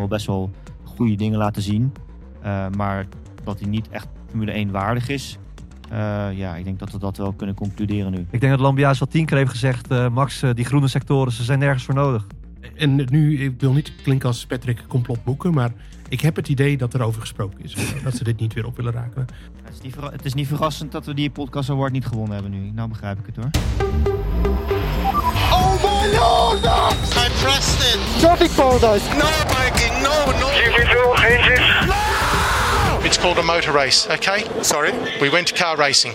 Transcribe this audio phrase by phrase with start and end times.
[0.00, 0.50] wel best wel
[0.84, 1.92] goede dingen laten zien.
[2.44, 3.06] Uh, maar
[3.44, 5.38] dat hij niet echt Formule 1 waardig is.
[5.92, 5.98] Uh,
[6.32, 8.26] ja, ik denk dat we dat wel kunnen concluderen nu.
[8.30, 9.92] Ik denk dat Lambia's al tien keer heeft gezegd...
[9.92, 12.26] Uh, Max, die groene sectoren, ze zijn nergens voor nodig.
[12.76, 15.54] En nu, ik wil niet klinken als Patrick complot boeken...
[15.54, 15.72] maar
[16.10, 17.76] ik heb het idee dat er over gesproken is.
[18.04, 19.26] dat ze dit niet weer op willen raken.
[19.62, 22.50] Het is, niet het is niet verrassend dat we die podcast award niet gewonnen hebben
[22.50, 22.70] nu.
[22.70, 23.50] Nou begrijp ik het hoor.
[25.52, 26.64] Oh my lord!
[26.64, 28.20] I pressed it!
[28.20, 29.08] Traffic paradise!
[29.14, 29.49] No
[30.02, 30.50] no, no!
[31.86, 33.04] No!
[33.04, 34.44] It's called a motor race, okay?
[34.60, 34.92] Sorry?
[35.20, 36.14] We went to car racing.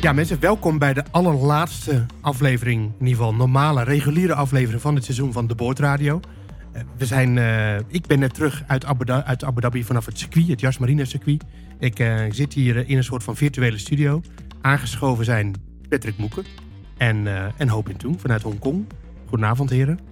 [0.00, 5.04] Ja, mensen, welkom bij de allerlaatste aflevering, in ieder geval normale, reguliere aflevering van het
[5.04, 6.20] seizoen van de Boordradio.
[6.72, 10.06] Uh, we zijn, uh, ik ben net terug uit Abu, Dhabi, uit Abu Dhabi vanaf
[10.06, 11.44] het circuit, het Yas Marina circuit.
[11.78, 14.22] Ik uh, zit hier in een soort van virtuele studio.
[14.60, 15.54] Aangeschoven zijn
[15.88, 16.44] Patrick Moeken
[16.96, 17.26] en,
[17.56, 18.86] en Hoop in Toen vanuit Hongkong.
[19.28, 20.09] Goedenavond, heren.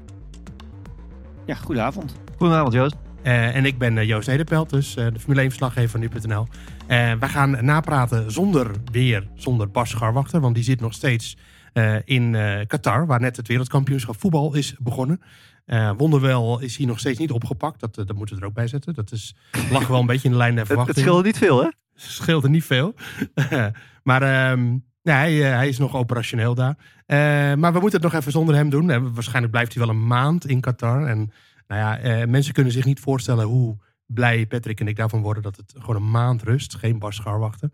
[1.49, 2.15] Ja, goedenavond.
[2.37, 2.95] Goedenavond, Joost.
[3.25, 6.47] Uh, en ik ben uh, Joost Nederpelt, dus uh, de Formule 1-verslaggever van nu.nl.
[6.87, 11.37] wij gaan napraten zonder weer, zonder Bas Scharwachter, want die zit nog steeds
[12.05, 12.37] in
[12.67, 15.21] Qatar, waar net het wereldkampioenschap voetbal is begonnen.
[15.97, 18.95] wonderwel is hij nog steeds niet opgepakt, dat, dat moeten we er ook bij zetten.
[18.95, 19.35] Dat is,
[19.71, 20.97] lag wel een beetje in de lijn der verwachting.
[21.07, 21.65] Het, het scheelde niet veel, hè?
[21.95, 22.95] Het scheelde niet veel.
[24.09, 26.77] maar um, nee, hij, hij, is nog operationeel daar.
[27.57, 29.13] maar we moeten het nog even zonder hem doen.
[29.15, 31.33] waarschijnlijk blijft hij wel een maand in Qatar en...
[31.69, 33.77] Nou ja, eh, mensen kunnen zich niet voorstellen hoe
[34.07, 37.73] blij Patrick en ik daarvan worden dat het gewoon een maand rust, geen Bas wachten.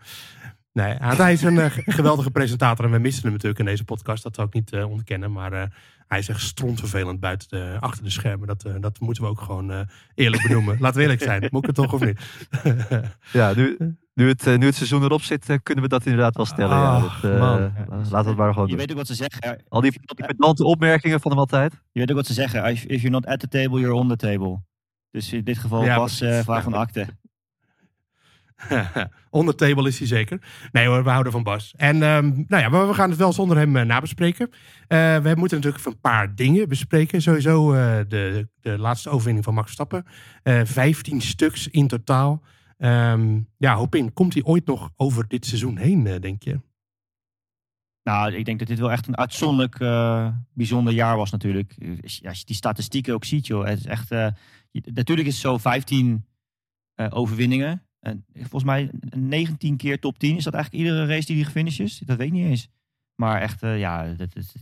[0.73, 4.23] Nee, hij is een geweldige presentator en we missen hem natuurlijk in deze podcast.
[4.23, 5.33] Dat zou ik niet uh, ontkennen.
[5.33, 5.63] Maar uh,
[6.09, 8.47] hij is echt strontvervelend buiten de, achter de schermen.
[8.47, 10.77] Dat, dat moeten we ook gewoon eerlijk benoemen.
[10.81, 11.49] Laten we eerlijk zijn.
[11.51, 12.21] Moet ik het toch of niet?
[13.33, 13.77] ja, nu,
[14.15, 16.77] nu, het, nu het seizoen erop zit, kunnen we dat inderdaad wel stellen.
[16.77, 18.81] Ach, ja, dat, Laten we het maar gewoon Je doen.
[18.81, 19.65] weet ook wat ze zeggen.
[19.69, 21.73] Al die, pedante opmerkingen van hem altijd.
[21.93, 22.67] Je weet ook wat ze zeggen.
[22.67, 24.63] If you're not at the table, you're on the table.
[25.11, 27.07] Dus in dit geval Ja, was uh, van de akte.
[29.31, 30.43] Onder table is hij zeker.
[30.73, 31.75] Nee hoor, we houden van Bas.
[31.77, 34.49] En um, nou ja, maar we gaan het wel zonder hem uh, nabespreken.
[34.49, 37.23] Uh, we moeten natuurlijk een paar dingen bespreken.
[37.23, 40.07] Sowieso uh, de, de laatste overwinning van Max Verstappen.
[40.65, 42.43] 15 stuks in totaal.
[42.79, 44.13] Um, ja, hoop in.
[44.13, 46.61] Komt hij ooit nog over dit seizoen heen, denk je?
[48.03, 49.79] Nou, ik denk dat dit wel echt een uitzonderlijk
[50.53, 51.75] bijzonder jaar was natuurlijk.
[52.03, 53.67] Als je die statistieken ook ziet, joh.
[53.67, 54.11] Het is echt,
[54.73, 56.27] natuurlijk is het zo 15
[57.09, 57.83] overwinningen.
[58.01, 60.37] En volgens mij 19 keer top 10.
[60.37, 61.99] Is dat eigenlijk iedere race die hij gefinished is?
[61.99, 62.69] Dat weet ik niet eens.
[63.15, 64.55] Maar echt, ja, dat is,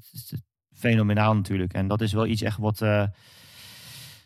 [0.74, 1.72] fenomenaal natuurlijk.
[1.72, 2.82] En dat is wel iets echt wat,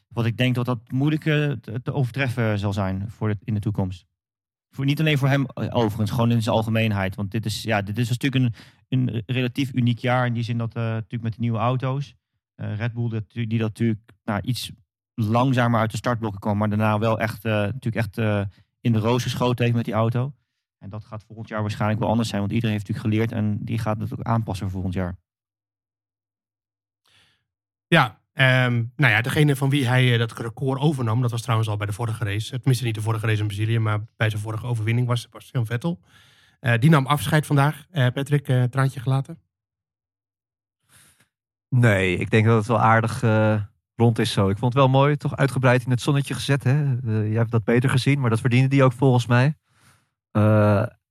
[0.09, 4.06] wat ik denk dat dat moeilijk te, overtreffen zal zijn voor in de toekomst.
[4.71, 7.15] Voor, niet alleen voor hem overigens, gewoon in zijn algemeenheid.
[7.15, 8.55] Want dit is, ja, dit is natuurlijk een,
[8.89, 10.27] een relatief uniek jaar.
[10.27, 12.15] In die zin dat natuurlijk met de nieuwe auto's.
[12.55, 14.71] Red Bull dat, die dat natuurlijk nou, iets
[15.15, 16.59] langzamer uit de startblokken kwam.
[16.59, 18.19] Maar daarna wel echt, natuurlijk echt
[18.81, 20.34] in de roos geschoten heeft met die auto.
[20.78, 22.41] En dat gaat volgend jaar waarschijnlijk wel anders zijn.
[22.41, 25.16] Want iedereen heeft natuurlijk geleerd en die gaat het ook aanpassen volgend jaar.
[27.87, 31.69] Ja, um, nou ja, degene van wie hij uh, dat record overnam, dat was trouwens
[31.69, 32.51] al bij de vorige race.
[32.51, 36.01] Tenminste niet de vorige race in Brazilië, maar bij zijn vorige overwinning was Sebastian Vettel.
[36.61, 37.87] Uh, die nam afscheid vandaag.
[37.91, 39.39] Patrick, traantje gelaten?
[41.69, 43.21] Nee, ik denk dat het wel aardig
[43.95, 44.49] rond is zo.
[44.49, 46.65] Ik vond het wel mooi, toch uitgebreid in het zonnetje gezet.
[46.65, 46.95] Hè?
[47.05, 49.55] Jij hebt dat beter gezien, maar dat verdiende die ook volgens mij.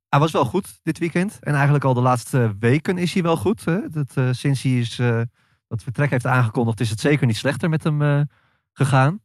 [0.10, 1.40] Hij was wel goed dit weekend.
[1.40, 3.66] En eigenlijk al de laatste weken is hij wel goed.
[3.66, 3.90] Hè?
[3.90, 5.02] Dat, sinds hij is,
[5.68, 8.28] dat vertrek heeft aangekondigd, is het zeker niet slechter met hem
[8.74, 9.20] gegaan.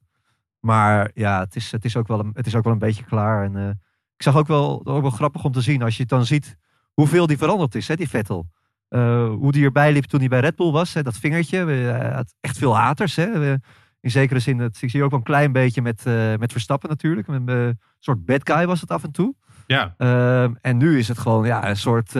[0.61, 3.05] Maar ja, het is, het, is ook wel een, het is ook wel een beetje
[3.05, 3.45] klaar.
[3.45, 3.81] En,
[4.21, 6.56] ik zag ook wel, ook wel grappig om te zien als je het dan ziet
[6.93, 8.47] hoeveel die veranderd is, hè, die Vettel.
[8.91, 10.95] Uh, hoe die erbij liep toen hij bij Red Bull was.
[10.95, 11.67] Hè, dat vingertje.
[11.67, 13.17] Hij had echt veel haters.
[13.17, 13.53] Hè.
[14.01, 16.05] In zekere zin, ik zie ook wel een klein beetje met,
[16.39, 17.28] met Verstappen natuurlijk.
[17.28, 19.34] Een soort bad guy was het af en toe.
[19.67, 19.95] Ja.
[19.97, 22.12] Ehm, en nu is het gewoon ja, een soort,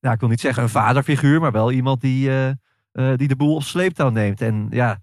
[0.00, 2.30] ja, ik wil niet zeggen een vaderfiguur, maar wel iemand die,
[2.92, 4.40] die de boel op sleeptouw neemt.
[4.40, 4.98] En ja,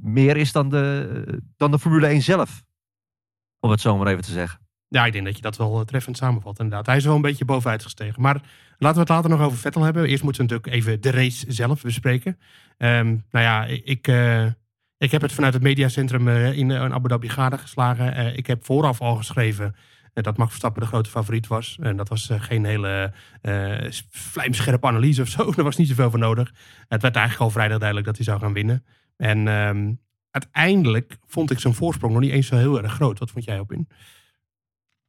[0.00, 2.62] meer is dan de, dan de Formule 1 zelf.
[3.60, 4.60] Om het zo maar even te zeggen.
[4.88, 6.86] Ja, ik denk dat je dat wel treffend samenvat inderdaad.
[6.86, 8.22] Hij is wel een beetje bovenuit gestegen.
[8.22, 8.42] Maar
[8.78, 10.04] laten we het later nog over Vettel hebben.
[10.04, 12.38] Eerst moeten we natuurlijk even de race zelf bespreken.
[12.78, 14.08] Um, nou ja, ik,
[14.98, 18.18] ik heb het vanuit het mediacentrum in, Abu Dhabi gadegeslagen.
[18.18, 19.74] Uh, ik heb vooraf al geschreven
[20.24, 21.78] dat Max Verstappen de grote favoriet was.
[21.80, 23.12] En dat was geen hele
[24.10, 25.50] vlijmscherpe analyse of zo.
[25.54, 26.54] Daar was niet zoveel voor nodig.
[26.88, 28.84] Het werd eigenlijk al vrijdag duidelijk dat hij zou gaan winnen.
[29.16, 33.18] En um, uiteindelijk vond ik zijn voorsprong nog niet eens zo heel erg groot.
[33.18, 33.88] Wat vond jij op in?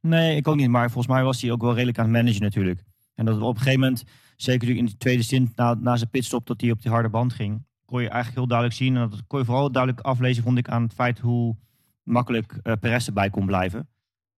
[0.02, 0.70] Nee, ik ook niet.
[0.70, 2.84] Maar volgens mij was hij ook wel redelijk aan het managen natuurlijk.
[3.16, 4.04] En dat op een gegeven moment,
[4.36, 7.34] zeker in de tweede stint na, na zijn pitstop, dat hij op die harde band
[7.34, 7.66] ging.
[7.86, 8.96] kon je eigenlijk heel duidelijk zien.
[8.96, 11.58] En dat kon je vooral duidelijk aflezen, vond ik, aan het feit hoe
[12.04, 13.90] makkelijk eh Perez erbij kon blijven.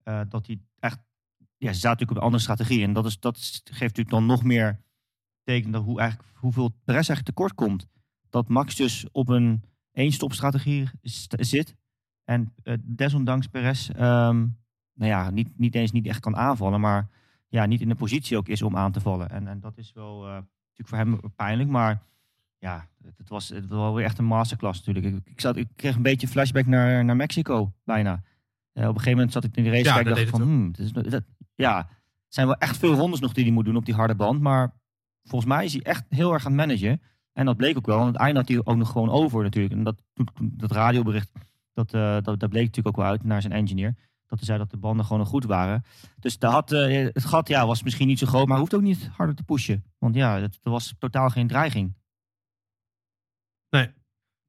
[0.03, 0.99] Eh, dat hij echt,
[1.57, 2.83] ja, ze zaten natuurlijk op een andere strategie.
[2.83, 4.79] En dat, is, dat geeft natuurlijk dan nog meer
[5.43, 7.87] teken hoe eigenlijk, hoeveel Perez eigenlijk tekort komt.
[8.29, 11.75] Dat Max dus op een één-stop-strategie st- zit.
[12.23, 14.37] En eh, desondanks Perez, ehm,
[14.93, 17.09] nou ja, niet, niet eens niet echt kan aanvallen, maar
[17.47, 19.29] ja, niet in de positie ook is om aan te vallen.
[19.29, 22.03] En, en dat is wel eh, natuurlijk voor hem pijnlijk, maar
[22.57, 22.87] ja,
[23.17, 25.15] het was, het was wel weer echt een masterclass natuurlijk.
[25.15, 28.23] Ik, ik, zat, ik kreeg een beetje flashback naar, naar Mexico, bijna.
[28.79, 30.41] Eh, op een gegeven moment zat ik in de race Ja, en dat dacht van,
[30.41, 31.23] hmm, het is, dat,
[31.55, 34.15] ja, het zijn wel echt veel rondes nog die hij moet doen op die harde
[34.15, 34.73] band, maar
[35.23, 37.01] volgens mij is hij echt heel erg aan het managen.
[37.33, 39.73] En dat bleek ook wel, want het einde had hij ook nog gewoon over natuurlijk.
[39.73, 40.03] En dat,
[40.41, 41.29] dat radiobericht,
[41.73, 43.95] dat, eh, dat, dat bleek natuurlijk ook wel uit naar zijn engineer.
[44.25, 45.83] Dat hij zei dat de banden gewoon nog goed waren.
[46.19, 48.81] Dus daar had, eh, het gat ja, was misschien niet zo groot, maar hoeft ook
[48.81, 49.83] niet harder te pushen.
[49.97, 51.95] Want ja, het, er was totaal geen dreiging.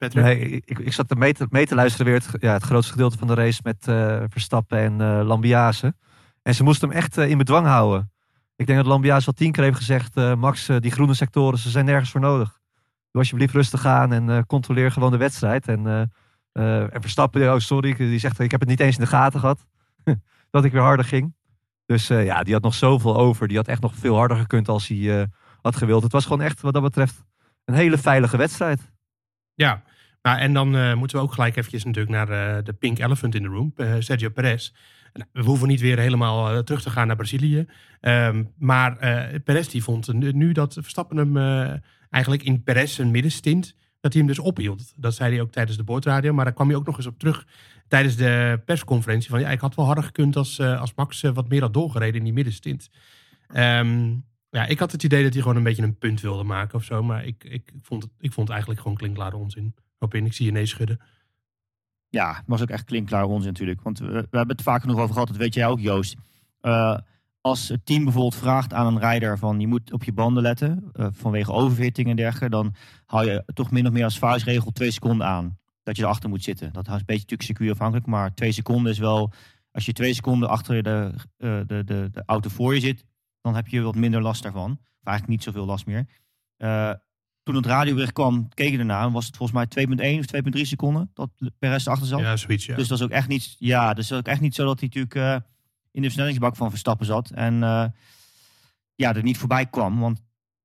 [0.09, 3.27] Nee, ik, ik zat er mee te, luisteren weer het, ja, het grootste gedeelte van
[3.27, 5.95] de race met eh, Verstappen en eh Lambiase.
[6.43, 8.13] En ze moesten hem echt eh, in bedwang houden.
[8.57, 11.85] Ik denk dat Lambiase al tien keer heeft gezegd, Max, die groene sectoren, ze zijn
[11.85, 12.61] nergens voor nodig.
[13.11, 15.69] Doe alsjeblieft rustig aan en controleer gewoon de wedstrijd.
[15.69, 16.11] En,
[16.53, 19.67] en Verstappen, oh sorry, die zegt, ik heb het niet eens in de gaten gehad.
[20.51, 21.35] dat ik weer harder ging.
[21.87, 23.49] Dus ja, die had nog zoveel over.
[23.49, 25.29] Die had echt nog veel harder gekund als hij
[25.63, 26.03] had gewild.
[26.03, 27.25] Het was gewoon echt, wat dat betreft,
[27.65, 28.91] een hele veilige wedstrijd.
[29.55, 29.83] Ja,
[30.23, 33.35] maar en dan eh, moeten we ook gelijk eventjes natuurlijk naar eh, de pink elephant
[33.35, 34.73] in the room, eh, Sergio Perez.
[35.13, 37.67] Nou, we hoeven niet weer helemaal terug te gaan naar Brazilië.
[38.01, 38.97] Ehm, maar
[39.45, 41.37] Perez die vond nu, dat Verstappen hem
[42.11, 44.93] eigenlijk in Perez zijn middenstint, dat hij hem dus ophield.
[44.97, 47.19] Dat zei hij ook tijdens de boordradio, maar daar kwam hij ook nog eens op
[47.19, 47.47] terug
[47.89, 49.31] tijdens de persconferentie.
[49.31, 52.25] Van ja, ik had wel harder gekund als, als Max wat meer had doorgereden in
[52.25, 52.91] die middenstint.
[53.49, 54.13] Ehm,
[54.51, 56.85] ja, ik had het idee dat hij gewoon een beetje een punt wilde maken of
[56.85, 57.03] zo.
[57.03, 59.75] Maar ik, ik, vond, het, ik vond het eigenlijk gewoon klinkklare onzin.
[59.99, 61.01] Hoop in, ik zie je nee schudden.
[62.09, 63.83] Ja, het was ook echt klinkklaar onzin natuurlijk.
[63.83, 66.17] Want we, we hebben het vaak genoeg over gehad, dat weet jij ook Joost.
[66.61, 66.99] Eh,
[67.41, 70.91] als het team bijvoorbeeld vraagt aan een rijder van je moet op je banden letten,
[70.93, 72.75] eh, vanwege overhitting en dergelijke, dan
[73.07, 75.59] hou je toch min of meer als vuistregel twee seconden aan.
[75.83, 76.73] Dat je erachter moet zitten.
[76.73, 79.33] Dat is een beetje natuurlijk circuitafhankelijk, maar twee seconden is wel,
[79.73, 83.05] als je twee seconden achter de, eh, de, de, de auto voor je zit,
[83.41, 84.71] dan heb je wat minder last daarvan.
[84.71, 86.07] Of eigenlijk niet zoveel last meer.
[86.57, 86.93] Eh,
[87.43, 91.11] toen het radiobericht kwam, keek je ernaar, was het volgens mij 2,1 of 2,3 seconden
[91.15, 92.21] dat Perez erachter zat.
[92.21, 92.77] Ja, zoiets, ja.
[92.77, 94.81] Dus dat is ook echt niet, ja, dus dat is ook echt niet zo dat
[94.81, 95.49] hij natuurlijk eh,
[95.91, 97.31] in de versnellingsbak van Verstappen zat.
[97.31, 97.85] En eh,
[98.95, 100.23] ja, er niet voorbij kwam, want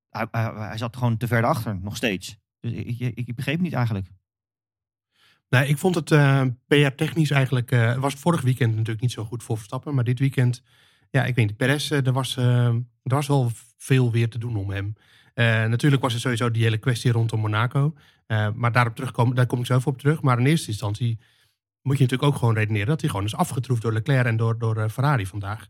[0.09, 2.37] hij, hij, hij zat gewoon te ver achter, nog steeds.
[2.59, 4.07] Dus ik, ik, ik begreep het niet eigenlijk.
[5.49, 7.69] Nee, ik vond het eh, PR-technisch eigenlijk...
[7.69, 9.95] het was vorig weekend natuurlijk niet zo goed voor Verstappen.
[9.95, 10.63] Maar dit weekend,
[11.15, 11.57] ja, ik weet niet.
[11.57, 14.93] Perez, eh, er, was, eh, er was wel veel weer te doen om hem.
[15.33, 17.93] Eh, natuurlijk was er sowieso die hele kwestie rondom Monaco.
[18.55, 20.21] Maar daarop terugkomen, daar kom ik even op terug.
[20.21, 21.19] Maar in eerste instantie
[21.81, 22.87] moet je natuurlijk ook gewoon redeneren...
[22.87, 25.67] dat hij gewoon is afgetroefd door Leclerc en door, door Ferrari vandaag.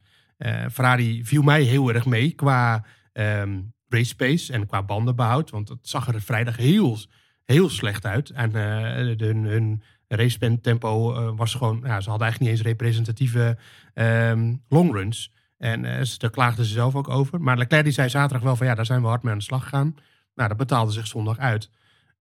[0.71, 5.49] Ferrari viel mij heel erg mee qua ehm, race pace en qua bandenbehoud.
[5.49, 6.97] Want het zag er vrijdag heel,
[7.43, 8.29] heel slecht uit.
[8.29, 8.55] En
[9.17, 11.81] hun, hun race tempo was gewoon...
[11.83, 13.57] Ja, ze hadden eigenlijk niet eens representatieve
[13.93, 15.34] ehm, longruns.
[15.57, 17.41] En eh, ze- daar klaagden ze zelf ook over.
[17.41, 19.43] Maar Leclerc die zei zaterdag wel van ja, daar zijn we hard mee aan de
[19.43, 19.95] slag gegaan.
[20.33, 21.69] Nou, dat betaalde zich zondag uit.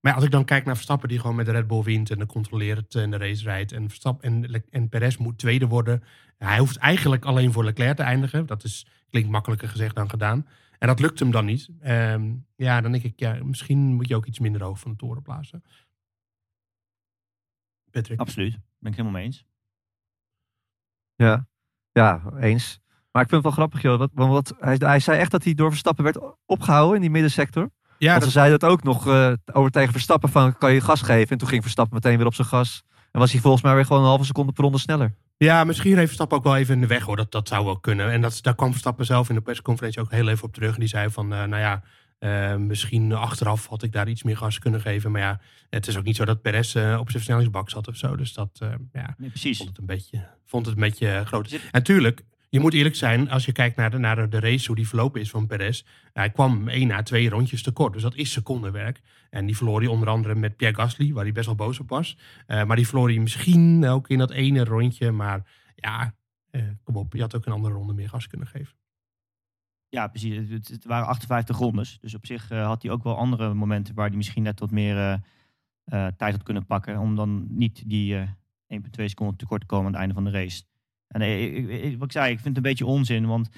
[0.00, 2.18] Maar als ik dan kijk naar Verstappen die gewoon met de Red Bull wint en
[2.18, 3.72] de controleert en de race rijdt.
[3.72, 6.02] En, Verstappen, en, Perez moet tweede worden.
[6.36, 8.46] Hij hoeft eigenlijk alleen voor Leclerc te eindigen.
[8.46, 10.46] Dat is, klinkt makkelijker gezegd dan gedaan.
[10.78, 11.68] En dat lukt hem dan niet.
[11.80, 14.96] Ehm, ja, dan denk ik, ja, misschien moet je ook iets minder hoog van de
[14.96, 15.64] toren blazen.
[17.90, 18.18] Patrick.
[18.20, 19.46] Absoluut, ben ik helemaal mee eens.
[21.14, 21.48] Ja,
[21.92, 22.80] ja eens.
[23.14, 23.98] Maar ik vind het wel grappig, joh.
[23.98, 27.10] Wat, want wat, hij, hij zei echt dat hij door Verstappen werd opgehouden in die
[27.10, 27.70] middensector.
[27.98, 30.80] Ja, Want dat, ze zeiden dat ook nog eh, over tegen Verstappen van, kan je
[30.80, 31.28] gas geven?
[31.30, 32.82] En toen ging Verstappen meteen weer op zijn gas.
[33.12, 35.14] En was hij volgens mij weer gewoon een halve seconde per ronde sneller.
[35.36, 37.16] Ja, misschien heeft Verstappen ook wel even in de weg hoor.
[37.16, 38.10] Dat, dat zou wel kunnen.
[38.10, 40.74] En dat, daar kwam Verstappen zelf in de persconferentie ook heel even op terug.
[40.74, 41.82] En die zei van, eh, nou ja,
[42.18, 45.10] eh, misschien achteraf had ik daar iets meer gas kunnen geven.
[45.10, 45.40] Maar ja,
[45.70, 48.16] het is ook niet zo dat Perez eh, op zijn versnellingsbak zat of zo.
[48.16, 49.56] Dus dat, eh, ja, Nee, precies.
[49.56, 51.52] vond het een beetje, vond het een beetje groot.
[51.52, 54.88] En natuurlijk, je moet eerlijk zijn, als je kijkt naar de, de race, hoe die
[54.88, 55.84] verlopen is van Perez.
[56.12, 57.92] Hij kwam één na twee rondjes tekort.
[57.92, 59.00] Dus dat is secondenwerk.
[59.30, 61.88] En die verloor hij onder andere met Pierre Gasly, waar hij best wel boos op
[61.88, 62.18] was.
[62.46, 65.10] Eh, maar die verloor hij misschien ook in dat ene rondje.
[65.10, 65.42] Maar
[65.74, 66.14] ja,
[66.50, 68.74] eh, kom op, je had ook een andere ronde meer gas kunnen geven.
[69.88, 70.50] Ja, precies.
[70.50, 71.98] Het, waren 58 rondes.
[72.00, 74.70] Dus op zich eh, had hij ook wel andere momenten waar hij misschien net wat
[74.70, 75.22] meer
[75.86, 76.98] tijd had kunnen pakken.
[76.98, 78.28] Om dan niet die eh
[78.82, 80.62] 1,2 seconden tekort te komen aan het einde van de race.
[81.08, 83.26] En eh, ik, ik- wat ik zei, ik vind het een beetje onzin.
[83.26, 83.48] Want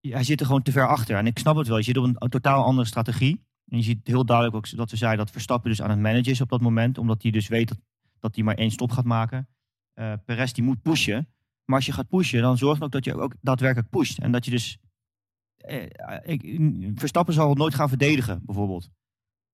[0.00, 1.16] hij zit er gewoon te ver achter.
[1.16, 1.76] En ik snap het wel.
[1.76, 3.44] Je zit op een totaal andere strategie.
[3.68, 6.30] En je ziet heel duidelijk ook dat we zeiden dat Verstappen dus aan het managen
[6.32, 6.98] is op dat moment.
[6.98, 7.78] Omdat hij dus weet dat,
[8.18, 9.48] dat hij maar één stop gaat maken.
[9.92, 11.28] Eh Perez die moet pushen.
[11.64, 14.18] Maar als je gaat pushen, dan zorg ook dat je ook daadwerkelijk pusht.
[14.18, 14.78] En dat je dus...
[15.56, 15.86] eh,
[16.22, 16.60] ik,
[16.94, 18.90] Verstappen zal nooit gaan verdedigen, bijvoorbeeld.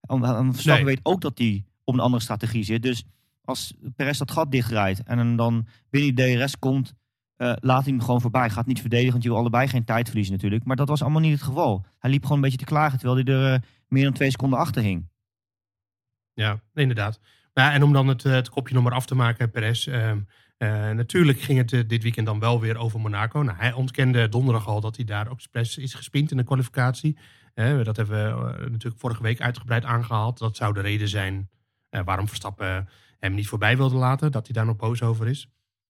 [0.00, 0.94] En, en Verstappen Nee.
[0.94, 2.82] weet ook dat hij op een andere strategie zit.
[2.82, 3.04] Dus
[3.44, 6.94] als Perez dat gat dichtrijdt en dan binnen die DRS komt...
[7.36, 8.50] eh, laat hij hem gewoon voorbij.
[8.50, 10.64] Gaat niet verdedigen, want je wil allebei geen tijd verliezen natuurlijk.
[10.64, 11.84] Maar dat was allemaal niet het geval.
[11.98, 14.58] Hij liep gewoon een beetje te klagen, terwijl hij er eh, meer dan twee seconden
[14.58, 15.08] achter hing.
[16.32, 17.20] Ja, inderdaad.
[17.54, 19.86] Ja, en om dan het, eh, het kopje nog maar af te maken, Perez.
[19.86, 20.20] ehm,
[20.56, 23.42] eh, natuurlijk ging het dit weekend dan wel weer over Monaco.
[23.42, 27.18] Nou, hij ontkende donderdag al dat hij daar ook expres is gespind in de kwalificatie.
[27.54, 30.38] Dat hebben we natuurlijk vorige week uitgebreid aangehaald.
[30.38, 31.50] Dat zou de reden zijn
[31.90, 32.88] waarom Verstappen
[33.20, 34.32] hem niet voorbij wilde laten.
[34.32, 35.48] Dat hij daar nog boos over is.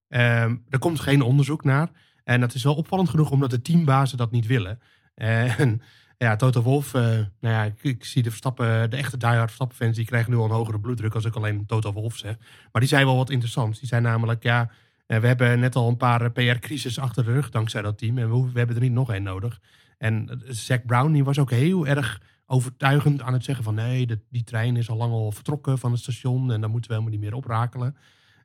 [0.09, 1.91] Ehm, er komt geen onderzoek naar.
[2.25, 4.81] En dat is wel opvallend genoeg omdat de teambazen dat niet willen.
[5.15, 5.83] En
[6.19, 9.77] ja, Toto Wolf, eh, nou ja, ik, ik zie de Verstappen, de echte diehard Verstappen
[9.77, 12.37] fans, die krijgen nu al een hogere bloeddruk als ik alleen Toto Wolf zeg.
[12.73, 13.79] Maar die zei wel wat interessants.
[13.79, 14.71] Die zei namelijk, ja,
[15.07, 18.19] eh, we hebben net al een paar PR-crisis achter de rug dankzij dat team.
[18.19, 19.61] En we hebben er niet nog één nodig.
[19.99, 24.07] En eh, Zack Brown, die was ook heel erg overtuigend aan het zeggen van nee,
[24.29, 27.19] die trein is al lang al vertrokken van het station en dan moeten we helemaal
[27.19, 27.97] niet meer oprakelen.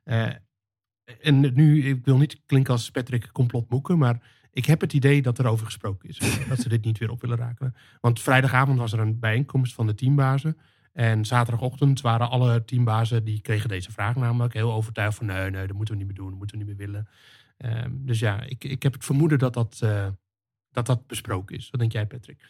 [0.04, 0.28] Eh,
[1.20, 5.38] en nu, ik wil niet klinken als Patrick complotboeken, maar ik heb het idee dat
[5.38, 6.18] er over gesproken is.
[6.48, 7.74] dat ze dit niet weer op willen rakelen.
[8.00, 10.56] Want vrijdagavond was er een bijeenkomst van de teambazen.
[10.92, 15.66] En zaterdagochtend waren alle teambazen, die kregen deze vraag namelijk heel overtuigd van nee, nee,
[15.66, 17.08] dat moeten we niet meer doen, dat moeten we niet meer willen.
[17.56, 20.08] Ehm, dus ja, ik, ik heb het vermoeden dat dat, eh,
[20.70, 21.70] dat dat besproken is.
[21.70, 22.40] Wat denk jij, Patrick?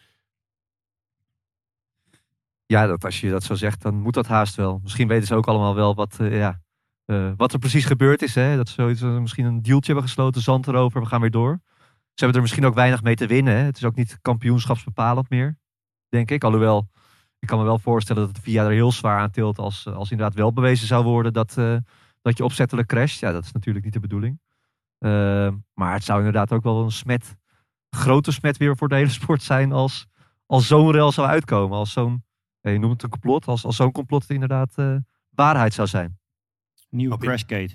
[2.66, 4.80] Ja, dat als je dat zo zegt, dan moet dat haast wel.
[4.82, 6.60] Misschien weten ze ook allemaal wel wat, eh, ja,
[7.04, 8.34] eh, wat er precies gebeurd is.
[8.34, 8.56] Hè?
[8.56, 11.60] Dat ze zoiets, eh, misschien een dealtje hebben gesloten, zand erover, we gaan weer door.
[11.88, 13.56] Ze hebben er misschien ook weinig mee te winnen.
[13.56, 13.62] Hè?
[13.62, 15.58] Het is ook niet kampioenschapsbepalend meer,
[16.08, 16.44] denk ik.
[16.44, 16.88] Alhoewel,
[17.38, 20.10] ik kan me wel voorstellen dat het VIA er heel zwaar aan tilt als, als
[20.10, 21.54] inderdaad wel bewezen zou worden dat,
[22.22, 23.20] dat je opzettelijk crasht.
[23.20, 24.40] Ja, dat is natuurlijk niet de bedoeling.
[24.98, 27.36] Eh, maar het zou inderdaad ook wel een smet,
[27.90, 30.06] grote smet weer voor de hele sport zijn als,
[30.46, 31.78] als zo'n rel zou uitkomen.
[31.78, 32.24] Als zo'n
[32.72, 34.96] je noemt het een complot, als, als zo'n complot inderdaad eh,
[35.30, 36.18] waarheid zou zijn.
[36.90, 37.20] Nieuwe ik.
[37.20, 37.74] crashgate.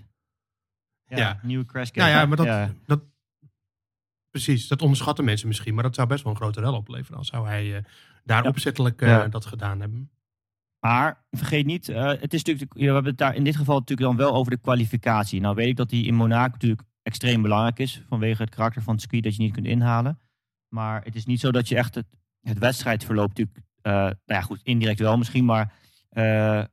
[1.05, 1.39] Ja, Ja.
[1.43, 1.99] nieuwe crashgate.
[1.99, 2.73] Nou ja, maar dat, Ja.
[2.85, 3.01] dat.
[4.29, 5.73] Precies, dat onderschatten mensen misschien.
[5.73, 7.17] Maar dat zou best wel een grote rel opleveren.
[7.17, 7.83] Als zou hij eh,
[8.23, 8.49] daar Ja.
[8.49, 9.27] opzettelijk eh, Ja.
[9.27, 10.11] dat gedaan hebben.
[10.79, 14.07] Maar vergeet niet, eh, het is natuurlijk, we hebben het daar in dit geval natuurlijk
[14.07, 15.41] dan wel over de kwalificatie.
[15.41, 18.03] Nou weet ik dat die in Monaco natuurlijk extreem belangrijk is.
[18.07, 20.19] Vanwege het karakter van het circuit dat je niet kunt inhalen.
[20.67, 22.05] Maar het is niet zo dat je echt het,
[22.41, 25.45] het wedstrijdverloop natuurlijk, eh, nou ja goed, indirect wel misschien.
[25.45, 25.73] Maar
[26.09, 26.63] eh,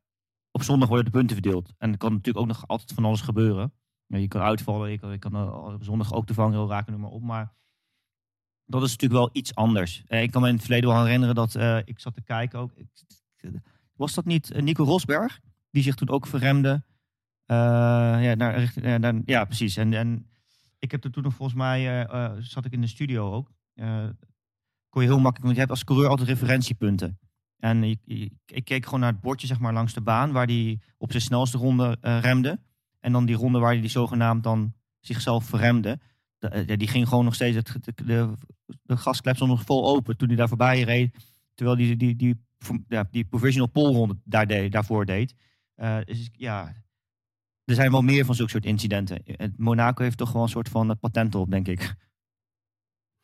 [0.51, 1.75] op zondag worden de punten verdeeld.
[1.79, 3.73] En er kan natuurlijk ook nog altijd van alles gebeuren.
[4.07, 7.01] Je kan uitvallen, je kan, je kan eh, op zondag ook de vangrail raken, noem
[7.01, 7.23] maar op.
[7.23, 7.53] Maar
[8.65, 10.03] dat is natuurlijk wel iets anders.
[10.07, 12.73] Ik kan me in het verleden wel herinneren dat ik zat te kijken ook.
[13.97, 15.41] Was dat niet Nico Rosberg?
[15.71, 16.83] Die zich toen ook verremde.
[17.47, 19.77] Ja, naar, naar- ja, precies.
[19.77, 20.31] En, en
[20.79, 22.07] ik heb er toen nog volgens mij,
[22.41, 23.51] zat ik in de studio ook.
[24.89, 27.19] Kon je heel makkelijk, want je hebt als coureur altijd referentiepunten.
[27.59, 30.47] En ik, ik, ik keek gewoon naar het bordje zeg maar, langs de baan, waar
[30.47, 32.61] hij op zijn snelste ronde eh, remde.
[33.01, 36.01] En dan die ronde waar hij die zogenaamd dan zichzelf verremde.
[36.39, 38.33] De- eh, die ging gewoon nog steeds, het, de,
[38.83, 41.17] de, gasklep stond nog vol open toen hij daar voorbij reed.
[41.55, 42.45] Terwijl die, die, die,
[43.11, 45.35] die provisional pole ronde daar daarvoor deed.
[45.75, 46.75] Eh, dus ja,
[47.65, 49.23] er zijn wel meer van zulke soort incidenten.
[49.57, 51.95] Monaco heeft toch wel een soort van patent op, denk ik.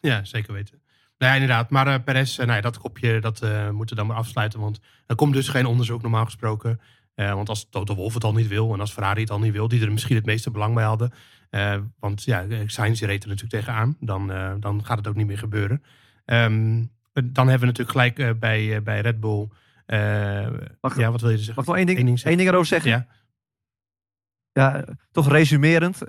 [0.01, 0.83] Ja, zeker weten.
[1.17, 1.71] Ja, inderdaad.
[1.71, 4.61] Maar eh Perez, eh, nou ja, dat kopje dat eh, moeten we dan maar afsluiten.
[4.61, 6.81] Want er komt dus geen onderzoek normaal gesproken.
[7.15, 9.69] Want als Toto Wolff het al niet wil en als Ferrari het al niet wil,
[9.69, 11.13] die er misschien het meeste belang bij hadden.
[11.99, 13.97] want ja, Sainz reed er natuurlijk tegenaan.
[14.01, 14.27] Dan,
[14.61, 15.83] dan gaat het ook niet meer gebeuren.
[16.25, 19.49] Ehm, dan hebben we natuurlijk gelijk bij, bij Red Bull.
[20.81, 21.65] Mag- ja, wat wil je zeggen?
[21.67, 22.37] Mag ik één ding, Eén ding één zeggen?
[22.39, 22.91] ding erover zeggen?
[22.91, 23.07] Ja.
[24.53, 26.01] Ja, toch resumerend,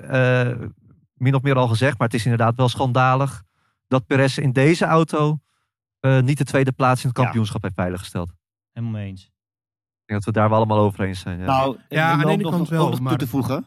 [1.13, 3.43] min of meer al gezegd, maar het is inderdaad wel schandalig
[3.87, 5.39] dat Perez in deze auto
[5.99, 7.23] eh, niet de tweede plaats in het Ja.
[7.23, 8.29] kampioenschap heeft veiliggesteld.
[8.29, 8.35] Ik
[8.71, 9.21] Helemaal mee eens.
[10.05, 11.39] denk dat we daar wel allemaal over eens zijn.
[11.39, 11.45] Ja.
[11.45, 13.65] Nou, Ja, om aan de ene nog, kant wel, nog maar- toe te voegen.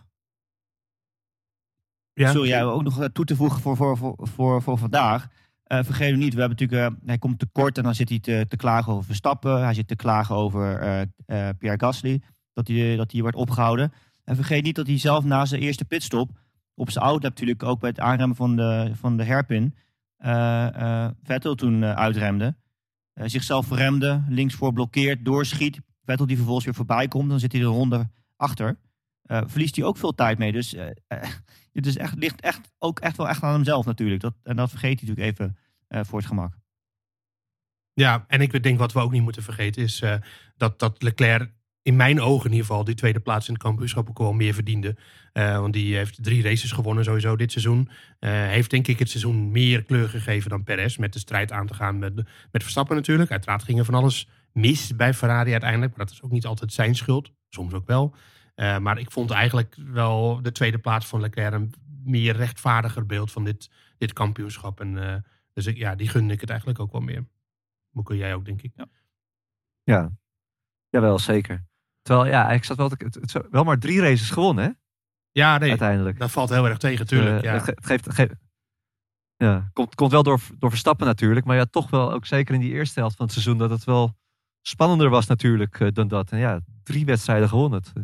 [2.13, 2.31] Ja?
[2.31, 5.29] Sorry, ja, ook nog eh, toe te voegen voor, voor, voor, voor, voor vandaag.
[5.65, 8.45] Eh vergeet hem niet, we hebben natuurlijk, hij komt tekort en dan zit hij te,
[8.49, 9.63] te klagen over Verstappen.
[9.63, 12.23] Hij zit te klagen over eh, eh, Pierre Gasly,
[12.53, 13.93] dat hij, dat hij wordt opgehouden.
[14.25, 16.31] En vergeet niet dat hij zelf na zijn eerste pitstop
[16.75, 19.81] op zijn auto natuurlijk ook bij het aanremmen van de, van de hairpin eh,
[21.23, 22.57] Vettel toen eh, uitremde.
[23.13, 25.81] Eh, zichzelf verremde, linksvoor blokkeert, doorschiet.
[26.05, 28.79] Vettel die vervolgens weer voorbij komt, dan zit hij de ronde achter.
[29.23, 30.53] Eh, verliest hij ook veel tijd mee.
[30.53, 31.31] Dus eh, eh,
[31.73, 34.21] het is echt, ligt echt, ook echt wel echt aan hemzelf natuurlijk.
[34.21, 35.57] Dat, en dat vergeet hij natuurlijk even
[35.89, 36.59] eh, voor het gemak.
[37.93, 40.15] Ja, en ik denk wat we ook niet moeten vergeten is eh,
[40.57, 41.53] dat, dat Leclerc
[41.89, 44.55] in mijn ogen in ieder geval die tweede plaats in het kampioenschap ook wel meer
[44.55, 44.97] verdiende.
[45.33, 47.89] Eh, want die heeft drie races gewonnen sowieso dit seizoen.
[48.19, 50.97] Eh, heeft denk ik het seizoen meer kleur gegeven dan Perez.
[50.97, 52.15] Met de strijd aan te gaan met,
[52.51, 53.31] met Verstappen natuurlijk.
[53.31, 55.97] Uiteraard ging er van alles mis bij Ferrari uiteindelijk.
[55.97, 57.33] Maar dat is ook niet altijd zijn schuld.
[57.49, 58.15] Soms ook wel.
[58.55, 63.33] Eh, maar ik vond eigenlijk wel de tweede plaats van Leclerc een meer rechtvaardiger beeld
[63.33, 64.81] van dit, dit kampioenschap.
[64.81, 67.27] En, dus ja, die gunde ik het eigenlijk ook wel meer.
[67.91, 68.73] Hoe kun jij ook, denk ik.
[69.83, 70.11] Ja,
[70.91, 71.68] jawel, zeker.
[72.09, 74.71] Terwijl, ja, ik zat wel, te- het, het, wel maar drie races gewonnen, hè,
[75.33, 76.19] Ja, nee, uiteindelijk.
[76.19, 77.37] dat valt heel erg tegen, tuurlijk.
[77.37, 77.53] Eh, ja.
[77.53, 78.35] Het, ge- het geeft, het geeft-
[79.37, 81.47] ja, komt, komt wel door, door Verstappen natuurlijk.
[81.47, 83.85] Maar ja, toch wel ook zeker in die eerste helft van het seizoen dat het
[83.85, 84.17] wel
[84.63, 86.31] spannender was natuurlijk eh, dan dat.
[86.31, 87.79] En ja, drie wedstrijden gewonnen.
[87.79, 88.03] Het, eh,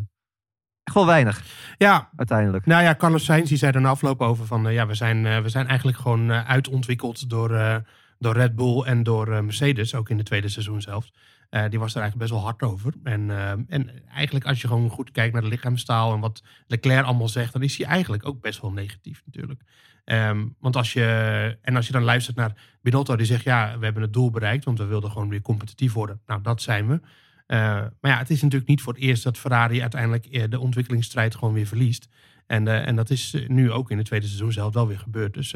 [0.82, 1.44] echt wel weinig
[1.78, 2.66] ja, uiteindelijk.
[2.66, 4.72] Nou ja, Carlos Sainz die zei er na afloop over van...
[4.72, 7.82] ja, we zijn, we zijn eigenlijk gewoon uitontwikkeld door,
[8.18, 9.94] door Red Bull en door Mercedes.
[9.94, 11.10] Ook in de tweede seizoen zelf.
[11.54, 12.94] Eh, die was er eigenlijk best wel hard over.
[13.02, 16.12] En, eh, en eigenlijk als je gewoon goed kijkt naar de lichaamstaal...
[16.12, 17.52] en wat Leclerc allemaal zegt...
[17.52, 19.62] dan is hij eigenlijk ook best wel negatief natuurlijk.
[20.04, 21.58] Ehm, want als je...
[21.62, 23.44] En als je dan luistert naar Binotto die zegt...
[23.44, 24.64] ja, we hebben het doel bereikt...
[24.64, 26.20] want we wilden gewoon weer competitief worden.
[26.26, 27.00] Nou, dat zijn we.
[27.46, 27.58] Eh,
[28.00, 31.54] maar ja, het is natuurlijk niet voor het eerst dat Ferrari uiteindelijk de ontwikkelingsstrijd gewoon
[31.54, 32.08] weer verliest.
[32.46, 35.34] En, en dat is nu ook in het tweede seizoen zelf wel weer gebeurd.
[35.34, 35.50] Dus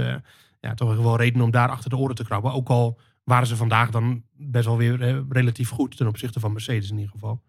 [0.60, 2.52] ja, toch wel reden om daar achter de oren te krabben.
[2.52, 6.52] Ook al waren ze vandaag dan best wel weer eh, relatief goed ten opzichte van
[6.52, 7.42] Mercedes in ieder geval.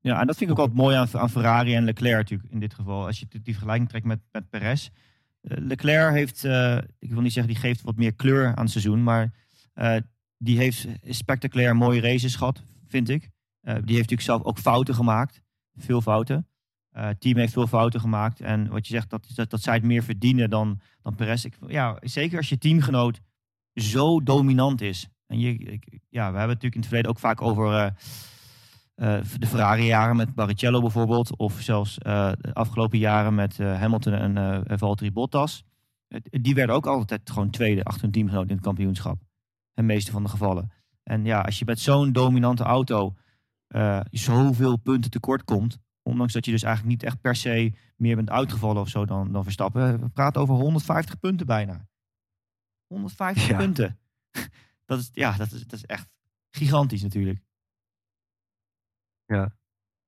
[0.00, 2.60] Ja, en dat vind ik ook altijd mooi aan, aan Ferrari en Leclerc natuurlijk in
[2.60, 3.06] dit geval.
[3.06, 4.88] Als je die vergelijking trekt met, met Perez.
[5.40, 8.70] Eh, Leclerc heeft, eh, ik wil niet zeggen die geeft wat meer kleur aan het
[8.70, 9.40] seizoen, maar
[10.38, 13.30] die heeft spectaculair mooie races gehad, vind ik.
[13.60, 15.42] Die heeft natuurlijk zelf ook fouten gemaakt,
[15.76, 16.48] veel fouten.
[16.90, 19.82] Het team heeft veel fouten gemaakt en wat je zegt, dat, dat, dat zij het
[19.82, 21.44] meer verdienen dan, dan Perez.
[21.44, 23.20] Ik, ja, zeker als je teamgenoot
[23.74, 25.08] zo dominant is.
[25.26, 27.74] En je, ja, we hebben het natuurlijk in het verleden ook vaak over...
[27.74, 27.86] eh,
[28.94, 31.36] eh, de Ferrari-jaren met Barrichello bijvoorbeeld.
[31.36, 35.64] Of zelfs eh, de afgelopen jaren met Hamilton en Valtteri Bottas.
[36.22, 39.20] Die werden ook altijd gewoon tweede achter een teamgenoot in het kampioenschap.
[39.20, 39.28] In
[39.74, 40.72] de meeste van de gevallen.
[41.02, 43.14] En ja, als je met zo'n dominante auto
[44.10, 45.78] zoveel punten tekort komt.
[46.02, 49.32] Ondanks dat je dus eigenlijk niet echt per se meer bent uitgevallen of zo dan,
[49.32, 50.00] dan Verstappen.
[50.00, 51.86] We praten over 150 punten bijna.
[52.92, 53.56] 150 Ja.
[53.56, 53.98] punten.
[54.86, 56.08] Dat is, ja, dat is, dat is echt
[56.50, 57.40] gigantisch natuurlijk.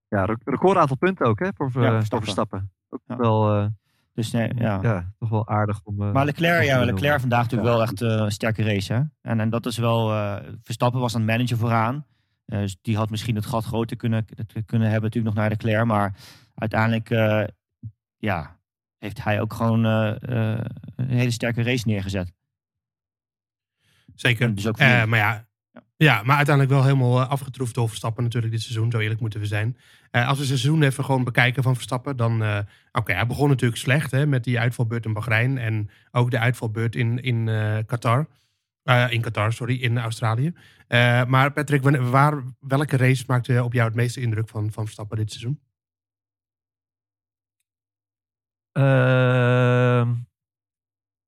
[0.09, 2.73] Ja, re- record aantal punten ook hè, voor, eh, Ja, voor Verstappen.
[2.89, 3.17] Ook Ja.
[3.17, 3.67] wel, eh,
[4.13, 4.79] Dus nee, ja.
[4.83, 5.13] ja.
[5.19, 6.03] toch wel aardig om...
[6.03, 8.93] eh, Maar Leclerc, ja, Leclerc vandaag natuurlijk wel echt een sterke race.
[8.93, 9.03] Hè?
[9.21, 10.09] En, en dat is wel.
[10.63, 12.07] Verstappen was aan het managen vooraan.
[12.45, 14.25] Dus die had misschien het gat groter kunnen,
[14.67, 15.85] kunnen hebben, natuurlijk nog naar Leclerc.
[15.85, 16.15] Maar
[16.55, 17.09] uiteindelijk,
[18.17, 18.59] ja,
[18.99, 22.33] heeft hij ook gewoon een hele sterke race neergezet.
[24.15, 24.55] Zeker.
[24.55, 25.47] Dus ook Eh, maar ja,
[25.97, 28.91] ja, maar uiteindelijk wel helemaal eh, afgetroefd door Verstappen natuurlijk dit seizoen.
[28.91, 29.77] Zo eerlijk moeten we zijn.
[30.11, 32.43] Eh, als we het seizoen even gewoon bekijken van Verstappen, dan...
[32.43, 32.59] eh,
[32.93, 35.59] Oké, hij begon natuurlijk slecht hè, met die uitvalbeurt in Bahrein.
[35.59, 38.29] En ook de uitvalbeurt in, in eh, Qatar.
[38.83, 40.53] Eh, in Qatar, sorry, in Australië.
[40.87, 45.17] Eh, maar Patrick, waar, welke race maakte op jou het meeste indruk van, van Verstappen
[45.17, 45.61] dit seizoen?
[48.73, 50.13] Ehm,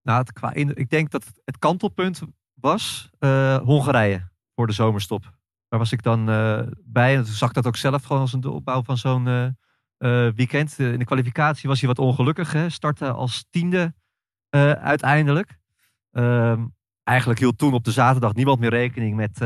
[0.03, 2.22] nou, het, qua in, ik denk dat het kantelpunt
[2.61, 5.23] was eh, Hongarije voor de zomerstop.
[5.69, 8.33] Daar was ik dan eh, bij en toen zag ik dat ook zelf gewoon als
[8.33, 9.49] een opbouw van zo'n eh,
[10.35, 10.79] weekend.
[10.79, 12.53] In de kwalificatie was hij wat ongelukkig.
[12.53, 12.69] Hè?
[12.69, 13.95] Startte als tiende
[14.81, 15.59] uiteindelijk.
[16.11, 16.64] Ehm,
[17.03, 19.38] eigenlijk hield toen op de zaterdag niemand meer rekening met,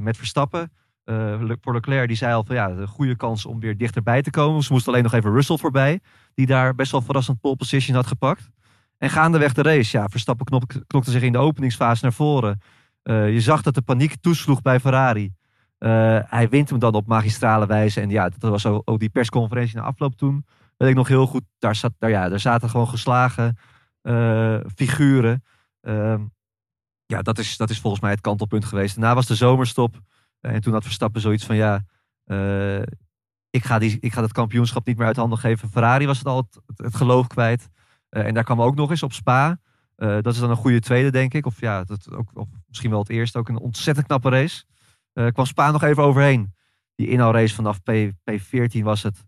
[0.00, 0.72] met Verstappen.
[1.04, 4.30] Le- voor Leclerc die zei al van ja, een goede kans om weer dichterbij te
[4.30, 4.62] komen.
[4.62, 6.00] Ze moest alleen nog even Russell voorbij
[6.34, 8.50] die daar best wel verrassend pole position had gepakt.
[8.98, 10.46] En gaandeweg de race, ja, Verstappen
[10.86, 12.60] knokte zich in de openingsfase naar voren.
[13.04, 15.32] Eh, je zag dat de paniek toesloeg bij Ferrari.
[15.78, 18.00] Eh, hij wint hem dan op magistrale wijze.
[18.00, 20.46] En ja, dat was ook, die persconferentie na afloop toen.
[20.76, 21.42] Weet ik nog heel goed.
[21.58, 23.56] Daar, zat, daar, ja, daar zaten gewoon geslagen
[24.02, 25.44] eh, figuren.
[25.80, 26.22] Ehm,
[27.06, 28.94] ja, dat is, dat is volgens mij het kantelpunt geweest.
[28.94, 30.00] Daarna was de zomerstop.
[30.40, 31.84] en toen had Verstappen zoiets van ja,
[33.50, 35.68] ik, ga die, ik ga dat kampioenschap niet meer uit handen geven.
[35.68, 37.68] Ferrari was het al het geloof kwijt.
[38.14, 39.60] Eh, en daar kwam ook nog eens op Spa.
[39.96, 41.46] Eh, dat is dan een goede tweede, denk ik.
[41.46, 42.30] Of ja, dat ook,
[42.68, 43.38] misschien wel het eerste.
[43.38, 44.64] Ook een ontzettend knappe race.
[45.12, 46.54] Eh kwam Spa nog even overheen.
[46.94, 47.90] Die inhaalrace vanaf P,
[48.30, 49.24] P14 was het.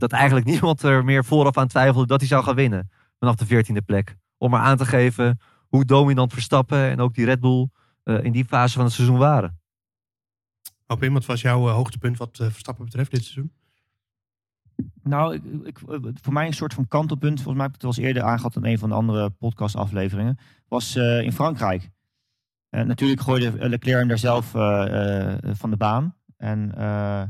[0.00, 2.90] Dat eigenlijk niemand er meer vooraf aan twijfelde dat hij zou gaan winnen.
[3.18, 4.16] Vanaf de 14e plek.
[4.38, 7.68] Om maar aan te geven hoe dominant Verstappen en ook die Red Bull
[8.04, 9.60] in die fase van het seizoen waren.
[10.86, 13.52] Op wat was jouw hoogtepunt wat Verstappen betreft dit seizoen?
[15.02, 15.78] Nou, ik, ik,
[16.22, 18.78] voor mij een soort van kantelpunt, volgens mij heb ik het eerder aangehad in een
[18.78, 21.90] van de andere podcastafleveringen, was eh, in Frankrijk.
[22.68, 26.14] Eh, natuurlijk gooide Leclerc hem daar zelf eh, eh, van de baan.
[26.36, 27.22] En eh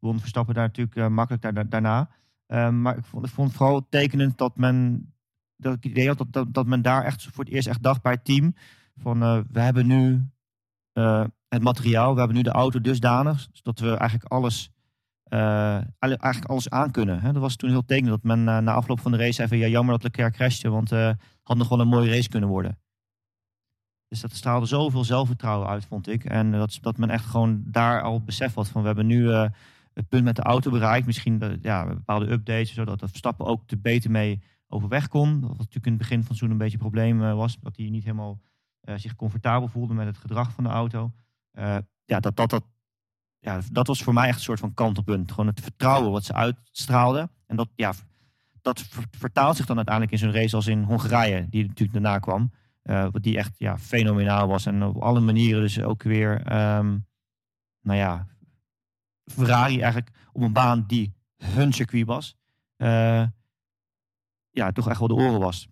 [0.00, 2.10] won Verstappen daar natuurlijk eh, makkelijk daar, daarna.
[2.46, 5.06] Eh, maar ik vond, ik vond vooral tekenend dat men,
[5.56, 8.02] dat ik het idee had dat, dat, men daar echt voor het eerst echt dacht
[8.02, 8.54] bij het team.
[8.96, 10.28] Van eh, we hebben nu
[10.92, 14.70] eh, het materiaal, we hebben nu de auto dusdanig, zodat we eigenlijk alles,
[15.98, 17.20] alle- eigenlijk alles aan kunnen.
[17.20, 17.32] Hè?
[17.32, 19.58] Dat was toen heel tekenend dat men eh, na afloop van de race zei van
[19.58, 21.10] ja, jammer dat Leclerc crashte, want eh
[21.42, 22.78] had nog wel een mooie race kunnen worden.
[24.08, 26.24] Dus dat straalde zoveel zelfvertrouwen uit, vond ik.
[26.24, 29.30] En dat, dat men echt gewoon daar al besef had van we hebben nu
[29.92, 31.06] het punt met de auto bereikt.
[31.06, 35.40] Misschien ja, bepaalde updates, zodat dat Verstappen ook er beter mee overweg kon.
[35.40, 37.58] Wat natuurlijk in het begin van het seizoen een beetje een probleem was.
[37.60, 38.40] Dat hij niet helemaal
[38.96, 41.12] zich comfortabel voelde met het gedrag van de auto.
[42.04, 42.64] Ja, dat, dat, dat,
[43.40, 45.30] ja, dat was voor mij echt een soort van kantelpunt.
[45.30, 47.30] Gewoon het vertrouwen wat ze uitstraalden.
[47.46, 47.92] En dat, ja,
[48.60, 52.18] dat ver- vertaalt zich dan uiteindelijk in zo'n race als in Hongarije, die natuurlijk daarna
[52.18, 52.52] kwam.
[52.82, 54.66] Eh, wat die echt ja, fenomenaal was.
[54.66, 56.98] En op alle manieren dus ook weer, ehm,
[57.82, 58.26] nou ja,
[59.24, 62.36] Ferrari eigenlijk op een baan die hun circuit was.
[62.76, 63.24] eh,
[64.50, 65.68] ja, toch echt wel de oren was.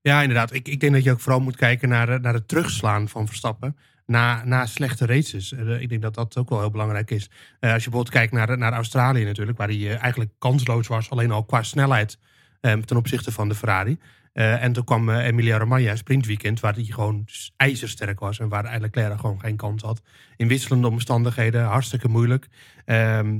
[0.00, 0.52] Ja, inderdaad.
[0.52, 3.76] Ik, ik denk dat je ook vooral moet kijken naar, naar het terugslaan van Verstappen.
[4.10, 5.52] Na, na slechte races.
[5.52, 7.30] Eh, ik denk dat dat ook wel heel belangrijk is.
[7.60, 9.58] Eh, als je bijvoorbeeld kijkt naar, naar Australië natuurlijk.
[9.58, 11.10] Waar hij eh, eigenlijk kansloos was.
[11.10, 12.18] Alleen al qua snelheid
[12.60, 13.98] eh, ten opzichte van de Ferrari.
[14.32, 16.60] En toen kwam Emilia Romagna, sprintweekend.
[16.60, 17.24] Waar hij gewoon
[17.56, 18.38] ijzersterk was.
[18.38, 20.02] En waar Leclerc gewoon geen kans had.
[20.36, 21.64] In wisselende omstandigheden.
[21.64, 22.48] Hartstikke moeilijk.
[22.84, 23.38] Ehm,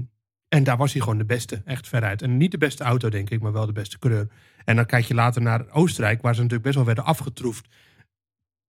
[0.49, 1.63] en daar was hij gewoon de beste.
[1.65, 2.23] Echt veruit.
[2.23, 3.41] En niet de beste auto denk ik.
[3.41, 4.29] Maar wel de beste coureur.
[4.65, 7.69] En dan kijk je later naar Oostenrijk, waar ze natuurlijk best wel werden afgetroefd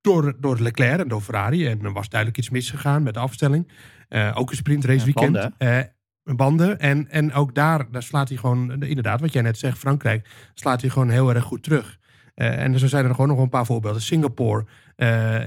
[0.02, 1.68] door, door Leclerc en door Ferrari.
[1.68, 3.72] En er was duidelijk iets misgegaan met de afstelling.
[4.08, 5.32] Eh, ook een sprintrace Ja, weekend.
[5.34, 6.80] banden, Eh, banden.
[6.80, 10.82] En, en ook daar, daar slaat hij gewoon, inderdaad, wat jij net zegt, Frankrijk, slaat
[10.82, 12.00] hij gewoon heel erg goed terug.
[12.36, 14.02] Eh, en zo zijn er gewoon nog een paar voorbeelden.
[14.02, 14.66] Singapore,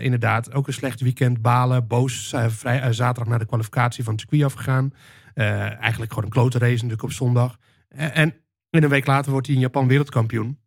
[0.00, 1.42] inderdaad, ook een slecht weekend.
[1.42, 4.92] Balen, boos, vrij, zaterdag naar de kwalificatie van het circuit afgegaan.
[5.34, 7.56] Eigenlijk gewoon een klote race natuurlijk op zondag.
[7.88, 8.34] En
[8.74, 10.58] en een week later wordt hij in Japan wereldkampioen.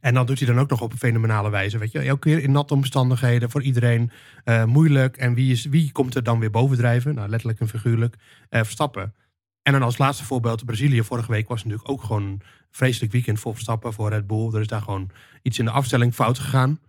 [0.00, 1.78] En dan doet hij dan ook nog op een fenomenale wijze.
[1.78, 4.10] Weet je, elke keer in natte omstandigheden voor iedereen
[4.44, 5.16] eh, moeilijk.
[5.16, 7.14] En wie, is, wie komt er dan weer bovendrijven?
[7.14, 8.16] Nou, letterlijk en figuurlijk.
[8.48, 9.14] eh, Verstappen.
[9.62, 13.40] En dan als laatste voorbeeld, Brazilië vorige week was natuurlijk ook gewoon een vreselijk weekend
[13.40, 14.52] voor Verstappen, voor Red Bull.
[14.54, 15.10] Er is daar gewoon
[15.42, 16.80] iets in de afstelling fout gegaan.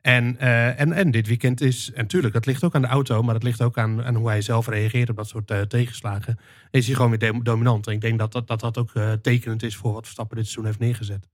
[0.00, 3.22] En, eh, en, en dit weekend is, en natuurlijk, dat ligt ook aan de auto,
[3.22, 6.38] maar dat ligt ook aan, aan hoe hij zelf reageert op dat soort tegenslagen.
[6.70, 7.86] Is hij gewoon weer dom- dominant.
[7.86, 8.90] En ik denk dat dat, dat, dat ook
[9.22, 11.28] tekenend is voor wat Verstappen dit seizoen heeft neergezet.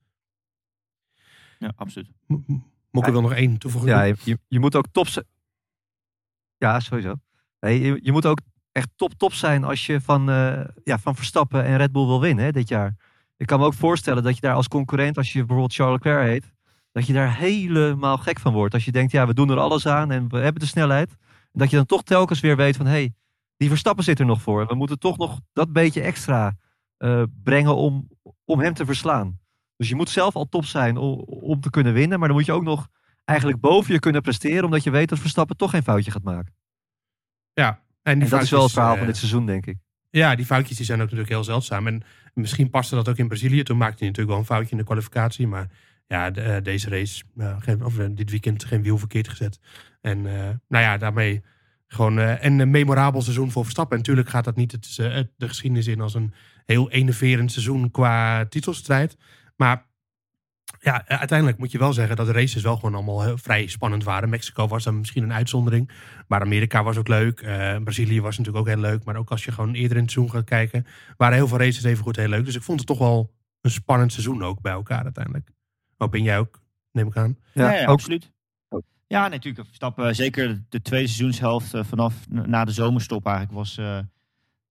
[1.60, 2.10] Ja, absoluut.
[2.26, 3.92] M- m- Mokke wil nog één toevoeging.
[3.92, 5.24] Ja, je, je, moet ook top zijn.
[6.56, 7.14] Ja, sowieso.
[7.60, 8.40] Nee, je, je moet ook
[8.72, 12.20] echt top top zijn als je van, eh, ja, van Verstappen en Red Bull wil
[12.20, 12.96] winnen hè, dit jaar.
[13.36, 16.26] Ik kan me ook voorstellen dat je daar als concurrent, als je bijvoorbeeld Charles Leclerc
[16.26, 16.52] heet,
[16.92, 18.74] dat je daar helemaal gek van wordt.
[18.74, 21.16] Als je denkt, ja, we doen er alles aan en we hebben de snelheid.
[21.52, 23.14] Dat je dan toch telkens weer weet van, hé, hey,
[23.56, 24.66] die Verstappen zit er nog voor.
[24.66, 26.56] We moeten toch nog dat beetje extra
[26.96, 28.08] eh, brengen om,
[28.44, 29.39] om hem te verslaan.
[29.80, 32.18] Dus je moet zelf al top zijn om, om te kunnen winnen.
[32.18, 32.88] Maar dan moet je ook nog
[33.24, 34.64] eigenlijk boven je kunnen presteren.
[34.64, 36.54] Omdat je weet dat Verstappen toch geen foutje gaat maken.
[37.52, 37.68] Ja,
[38.02, 39.76] en, die En dat is wel het foutjes, verhaal eh, van dit seizoen, denk ik.
[40.10, 41.86] Ja, die foutjes die zijn ook natuurlijk heel zeldzaam.
[41.86, 42.02] En
[42.34, 43.62] misschien paste dat ook in Brazilië.
[43.62, 45.46] Toen maakte hij natuurlijk wel een foutje in de kwalificatie.
[45.46, 45.70] Maar
[46.06, 49.60] ja, de- eh, deze race, eh, geen, of eh, dit weekend geen wiel verkeerd gezet.
[50.00, 51.42] En eh, nou ja, daarmee
[51.86, 53.96] gewoon eh, een, memorabel seizoen voor Verstappen.
[53.96, 56.32] En natuurlijk gaat dat niet het, eh, het- de geschiedenis in als een
[56.66, 59.16] heel enerverend seizoen qua titelstrijd.
[59.60, 59.86] Maar
[60.80, 64.04] ja, uiteindelijk moet je wel zeggen dat de races wel gewoon allemaal heel, vrij spannend
[64.04, 64.28] waren.
[64.28, 65.90] Mexico was dan misschien een uitzondering.
[66.28, 67.40] Maar Amerika was ook leuk.
[67.40, 69.04] Eh, Brazilië was natuurlijk ook heel leuk.
[69.04, 71.84] Maar ook als je gewoon eerder in het seizoen gaat kijken, waren heel veel races
[71.84, 72.44] even goed heel leuk.
[72.44, 75.50] Dus ik vond het toch wel een spannend seizoen ook bij elkaar uiteindelijk.
[75.98, 77.38] Oh, ben jij ook, neem ik aan.
[77.52, 78.32] Ja, absoluut.
[79.06, 79.66] Ja, nee, natuurlijk.
[79.66, 83.78] Verstappen, zeker de tweede seizoenshelft eh, vanaf na de zomerstop eigenlijk was...
[83.78, 83.98] eh,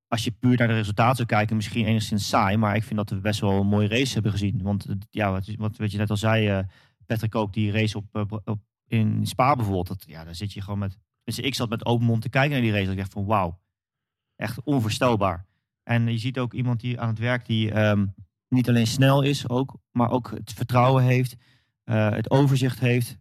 [0.09, 2.57] als je puur naar de resultaten kijken, misschien enigszins saai.
[2.57, 4.61] Maar ik vind dat we best wel een mooie race hebben gezien.
[4.61, 6.59] Want eh, ja, wat, wat, je net al zei, eh,
[7.05, 9.87] Patrick ook, die race op, eh, Bra- op, in Spa bijvoorbeeld.
[9.87, 10.97] Dat, ja, daar zit je gewoon met...
[11.23, 12.91] Dus ik zat met open mond te kijken naar die race.
[12.91, 13.59] Ik dacht van wauw,
[14.35, 15.45] echt onvoorstelbaar.
[15.83, 18.05] En je ziet ook iemand die aan het werk die ehm,
[18.47, 21.35] niet alleen snel is, ook, maar ook het vertrouwen heeft,
[21.83, 23.17] het overzicht heeft,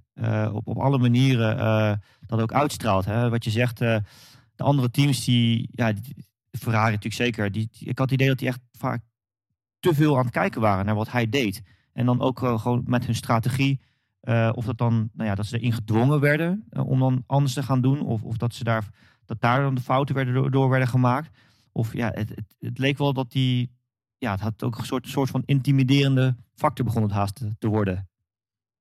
[0.52, 3.04] op, op alle manieren dat ook uitstraalt.
[3.04, 3.30] Hè?
[3.30, 4.02] Wat je zegt, de
[4.56, 6.27] andere teams die, ja, die,
[6.58, 9.02] Ferrari natuurlijk zeker, die, ik had het idee dat die echt vaak
[9.80, 11.62] te veel aan het kijken waren naar wat hij deed.
[11.92, 13.80] En dan ook eh, gewoon met hun strategie,
[14.20, 17.54] eh, of dat dan, nou ja, dat ze erin gedwongen werden eh, om dan anders
[17.54, 18.88] te gaan doen, of, of dat ze daar,
[19.24, 21.38] dat daar dan de fouten werden door, door werden gemaakt.
[21.72, 23.70] Of ja, het, het, het leek wel dat die,
[24.18, 27.68] ja, het had ook een soort, soort van intimiderende factor begon het haast te, te
[27.68, 28.08] worden.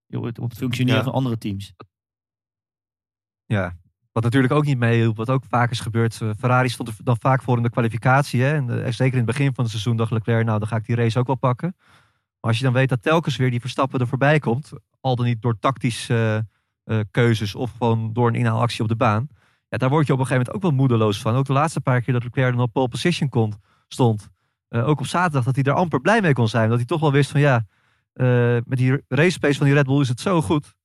[0.09, 1.03] Op het functioneren Ja.
[1.05, 1.73] van andere teams.
[3.45, 3.77] Ja,
[4.17, 6.21] wat natuurlijk ook niet meehielp, wat ook vaak is gebeurd.
[6.21, 8.41] eh, Ferrari stond er dan vaak voor in de kwalificatie.
[8.41, 8.53] Hè?
[8.55, 10.85] En, eh, zeker in het begin van het seizoen dacht Leclerc, nou dan ga ik
[10.85, 11.75] die race ook wel pakken.
[11.77, 15.25] Maar als je dan weet dat telkens weer die Verstappen er voorbij komt, al dan
[15.25, 16.47] niet door tactische
[16.83, 19.27] eh, keuzes of gewoon door een inhaalactie op de baan.
[19.69, 21.35] Ja, daar word je op een gegeven moment ook wel moedeloos van.
[21.35, 23.53] Ook de laatste paar keer dat Leclerc dan op pole position
[23.87, 24.29] stond.
[24.69, 26.69] ook op zaterdag dat hij daar amper blij mee kon zijn.
[26.69, 27.65] Dat hij toch wel wist van ja,
[28.65, 30.75] met die race pace van die Red Bull is het zo goed.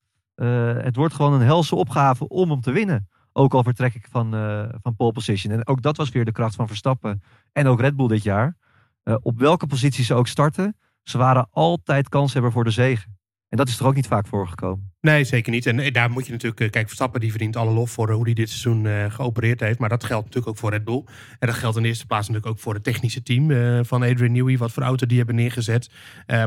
[0.83, 3.09] Het wordt gewoon een helse opgave om hem te winnen.
[3.33, 5.53] Ook al vertrek ik van, eh, van pole position.
[5.53, 7.23] En ook dat was weer de kracht van Verstappen.
[7.53, 8.57] En ook Red Bull dit jaar.
[9.03, 10.77] Eh, op welke positie ze ook starten.
[11.03, 13.07] Ze waren altijd kanshebber voor de zege.
[13.49, 14.93] En dat is er ook niet vaak voorgekomen.
[15.01, 15.67] Nee, zeker niet.
[15.67, 16.73] En eh, daar moet je natuurlijk...
[16.73, 19.79] Kijk, Verstappen die verdient alle lof voor hoe hij dit seizoen geopereerd heeft.
[19.79, 21.05] Maar dat geldt natuurlijk ook voor Red Bull.
[21.39, 23.49] En dat geldt in eerste plaats natuurlijk ook voor het technische team
[23.85, 24.59] van Adrian Newey.
[24.59, 25.91] Wat voor auto die hebben neergezet.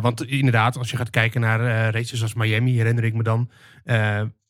[0.01, 3.49] Want inderdaad, als je gaat kijken naar races als Miami, herinner ik me dan...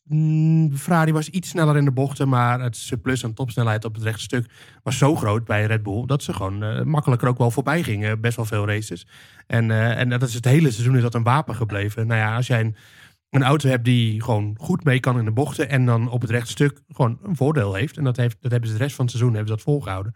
[0.08, 3.94] eh, mm, Ferrari was iets sneller in de bochten, maar het surplus aan topsnelheid op
[3.94, 4.50] het rechte stuk
[4.82, 8.20] was zo groot bij Red Bull dat ze gewoon eh, makkelijker ook wel voorbij gingen.
[8.20, 9.06] Best wel veel races.
[9.46, 12.06] En, eh, en dat is het hele seizoen is dat een wapen gebleven.
[12.06, 12.76] Nou ja, als jij een,
[13.30, 16.30] een auto hebt die gewoon goed mee kan in de bochten en dan op het
[16.30, 17.96] rechte stuk gewoon een voordeel heeft.
[17.96, 20.14] En dat, heeft, dat hebben ze de rest van het seizoen hebben ze dat volgehouden.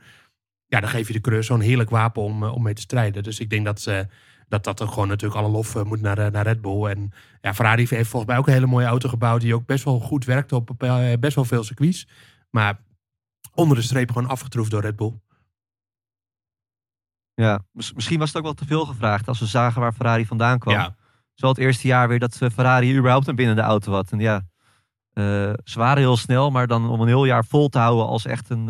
[0.66, 3.22] Ja, dan geef je de coureur zo'n heerlijk wapen om, eh, om mee te strijden.
[3.22, 4.06] Dus ik denk dat ze,
[4.50, 6.84] dat, dat er gewoon natuurlijk alle lof eh, moet naar, eh, naar Red Bull.
[6.84, 9.84] En ja, Ferrari heeft volgens mij ook een hele mooie auto gebouwd die ook best
[9.84, 12.08] wel goed werkte op eh, best wel veel circuits.
[12.50, 12.80] Maar
[13.54, 15.20] onder de streep gewoon afgetroefd door Red Bull.
[17.34, 20.26] Ja, mis- misschien was het ook wel te veel gevraagd als we zagen waar Ferrari
[20.26, 20.74] vandaan kwam.
[20.74, 20.96] Ja.
[21.34, 24.12] Wel het eerste jaar weer dat Ferrari überhaupt een binnen de auto had.
[24.12, 24.42] En ja,
[25.12, 28.24] eh, ze waren heel snel, maar dan om een heel jaar vol te houden als
[28.24, 28.68] echt een,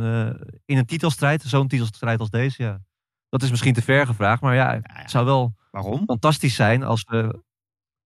[0.64, 2.80] in een titelstrijd, zo'n titelstrijd als deze, ja.
[3.28, 6.02] Dat is misschien te ver gevraagd, maar ja, het zou wel Waarom?
[6.06, 7.42] fantastisch zijn als we...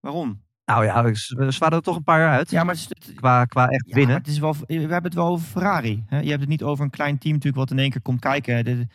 [0.01, 0.43] Waarom?
[0.65, 2.51] Nou ja, ze waren er toch een paar jaar uit.
[2.51, 4.17] Ja, maar het is, Qua, qua echt Ja, maar winnen.
[4.17, 6.05] het is wel, we hebben het wel over Ferrari.
[6.07, 6.19] Hè?
[6.21, 8.65] Je hebt het niet over een klein team natuurlijk wat in één keer komt kijken.
[8.65, 8.87] Dit-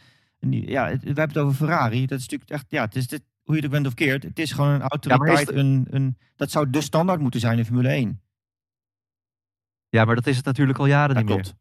[0.49, 2.05] ja, we hebben het over Ferrari.
[2.05, 4.23] Dat is natuurlijk echt, ja, het is dit, hoe je het ook bent of keert.
[4.23, 5.47] Het is gewoon een autoriteit.
[5.47, 8.21] het- een, een, dat zou de standaard moeten zijn in Formule 1.
[9.89, 11.41] Ja, maar dat is het natuurlijk al jaren Dat niet meer.
[11.43, 11.58] klopt.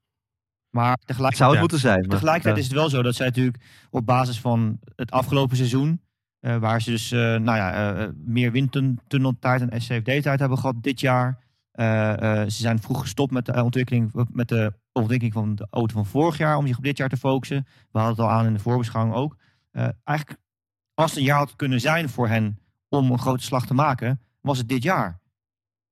[0.70, 1.60] Maar Het tegelijk, zou het Ja.
[1.60, 2.00] moeten zijn.
[2.00, 6.00] Maar, tegelijkertijd is het wel zo dat zij natuurlijk op basis van het afgelopen seizoen...
[6.40, 11.00] eh, waar ze dus eh, nou ja, eh, meer windtunneltijd en SCFD-tijd hebben gehad dit
[11.00, 11.46] jaar.
[11.72, 16.38] Ze zijn vroeg gestopt met de ontwikkeling, met de ontwikkeling van de auto van vorig
[16.38, 17.66] jaar om zich op dit jaar te focussen.
[17.66, 19.36] We hadden het al aan in de voorbeschouwing ook.
[20.04, 20.40] Eigenlijk,
[20.94, 24.20] als het een jaar had kunnen zijn voor hen om een grote slag te maken,
[24.40, 25.20] was het dit jaar.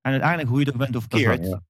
[0.01, 1.63] En uiteindelijk, hoe je er bent of keert, ja.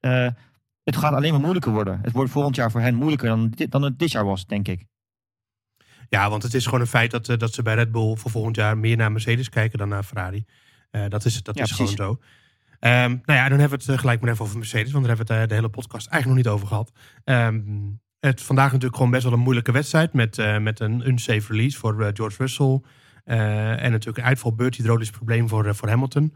[0.00, 0.34] ja,
[0.82, 2.00] het gaat alleen maar moeilijker worden.
[2.02, 4.68] Het wordt volgend jaar voor hen moeilijker dan, dit, dan het dit jaar was, denk
[4.68, 4.86] ik.
[6.08, 8.30] Ja, want het is gewoon een feit dat, eh, dat ze bij Red Bull voor
[8.30, 10.44] volgend jaar meer naar Mercedes kijken dan naar Ferrari.
[10.90, 11.94] Eh, dat is, dat Ja, is precies.
[11.94, 12.24] gewoon zo.
[12.80, 15.16] Ehm, nou ja, dan hebben we het eh, gelijk maar even over Mercedes, want daar
[15.16, 16.92] hebben we het de hele podcast eigenlijk nog niet over gehad.
[17.24, 17.60] Ehm,
[18.20, 22.10] het vandaag natuurlijk gewoon best wel een moeilijke wedstrijd met, met een unsafe release voor
[22.14, 22.80] George Russell.
[23.24, 26.34] En natuurlijk een uitvalbeurt, hydraulisch probleem voor, voor Hamilton.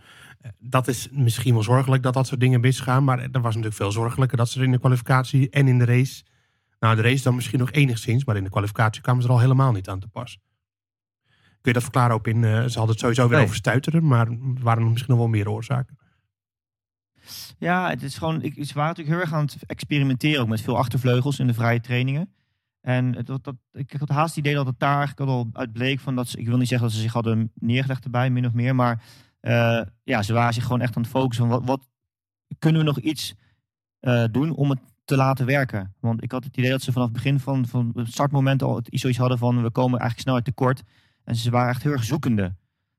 [0.59, 3.93] Dat is misschien wel zorgelijk dat dat soort dingen misgaan, maar er was natuurlijk veel
[3.93, 6.23] zorgelijker dat ze er in de kwalificatie en in de race
[6.81, 9.41] nou, de race dan misschien nog enigszins, maar in de kwalificatie kwamen ze er al
[9.41, 10.39] helemaal niet aan te pas.
[11.61, 13.45] Kun je dat verklaren op in, eh, ze hadden het sowieso weer Nee.
[13.45, 15.99] over stuiteren, maar waren er misschien nog wel meer oorzaken.
[17.59, 20.61] Ja, het is gewoon, ik, ze waren natuurlijk heel erg aan het experimenteren ook met
[20.61, 22.35] veel achtervleugels in de vrije trainingen.
[22.81, 25.73] En het, dat, dat, ik had haast het idee dat het daar eigenlijk al uit
[25.73, 28.47] bleek van dat ze, ik wil niet zeggen dat ze zich hadden neergelegd erbij, min
[28.47, 29.03] of meer, maar
[29.41, 31.89] eh, ja, ze waren zich gewoon echt aan het focussen van wat, wat
[32.59, 33.35] kunnen we nog iets
[34.01, 35.95] eh, doen om het te laten werken.
[36.01, 38.81] Want ik had het idee dat ze vanaf het begin van, van het startmoment al
[38.85, 40.83] zoiets hadden van we komen eigenlijk snelheid tekort.
[41.25, 42.55] En ze waren echt heel erg zoekende.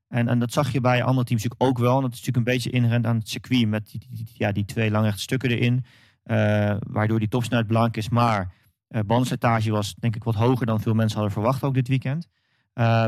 [0.07, 1.95] En, en dat zag je bij andere teams natuurlijk ook wel.
[1.95, 4.91] En dat is natuurlijk een beetje inherent aan het circuit met die, ja, die twee
[4.91, 5.85] langrechte stukken erin.
[6.23, 8.09] eh, waardoor die topsnelheid belangrijk is.
[8.09, 8.53] Maar
[9.05, 12.27] bandslijtage was denk ik wat hoger dan veel mensen hadden verwacht ook dit weekend.
[12.73, 13.05] Eh,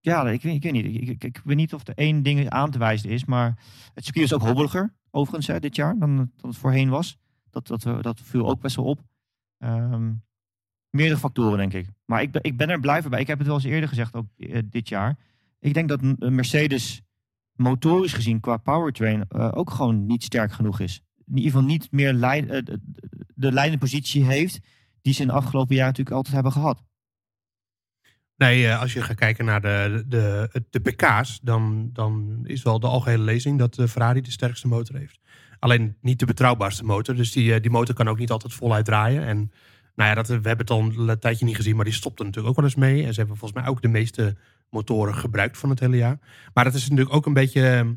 [0.00, 1.08] ja, ik, weet- ik weet niet.
[1.08, 3.24] Ik, ik, weet niet of er één ding aan te wijzen is.
[3.24, 3.58] Maar
[3.94, 7.18] het circuit is ook hobbeliger overigens hè, dit jaar dan, dan het voorheen was.
[7.56, 9.00] Dat, dat, we- dat viel ook best wel op.
[9.58, 10.12] Ehm,
[10.90, 11.88] meerdere factoren denk ik.
[12.04, 13.20] Maar ik ik ben er blij bij.
[13.20, 15.18] Ik heb het wel eens eerder gezegd ook eh, dit jaar.
[15.60, 17.02] Ik denk dat Mercedes
[17.52, 21.00] motorisch gezien qua powertrain eh, ook gewoon niet sterk genoeg is.
[21.26, 22.80] In ieder geval niet meer eh, de,
[23.34, 24.60] de leidende positie heeft
[25.02, 26.84] die ze in de afgelopen jaren natuurlijk altijd hebben gehad.
[28.36, 32.80] Nee, eh, als je gaat kijken naar de, de, de, PK's, dan, dan is wel
[32.80, 35.20] de algehele lezing dat Ferrari de sterkste motor heeft.
[35.66, 37.14] Alleen niet de betrouwbaarste motor.
[37.14, 39.24] Dus die, eh, die motor kan ook niet altijd voluit draaien.
[39.24, 39.36] En
[39.94, 42.24] nou ja, dat, we hebben het al een tijdje niet gezien, maar die stopt er
[42.24, 43.04] natuurlijk ook wel eens mee.
[43.04, 44.36] En ze hebben volgens mij ook de meeste
[44.70, 46.18] motoren gebruikt van het hele jaar.
[46.54, 47.88] Maar dat is natuurlijk ook een beetje eh,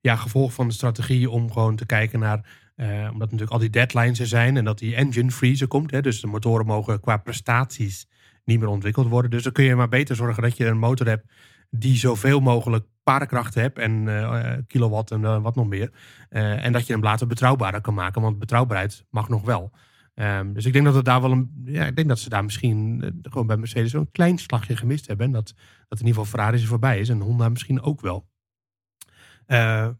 [0.00, 3.70] ja, gevolg van de strategie om gewoon te kijken naar Eh, omdat natuurlijk al die
[3.70, 5.90] deadlines er zijn en dat die engine freeze komt.
[5.90, 8.06] Hè, dus de motoren mogen qua prestaties
[8.44, 9.30] niet meer ontwikkeld worden.
[9.30, 11.32] Dus dan kun je maar beter zorgen dat je een motor hebt
[11.70, 15.90] die zoveel mogelijk paardenkracht hebt en eh, kilowatt en eh, wat nog meer.
[16.28, 19.70] En dat je hem later betrouwbaarder kan maken, want betrouwbaarheid mag nog wel.
[20.14, 21.62] Ehm, dus ik denk dat het daar wel een.
[21.64, 25.26] Ja, ik denk dat ze daar misschien gewoon bij Mercedes een klein slagje gemist hebben.
[25.26, 25.54] En dat,
[25.88, 28.28] dat in ieder geval Ferrari er voorbij is en Honda misschien ook wel.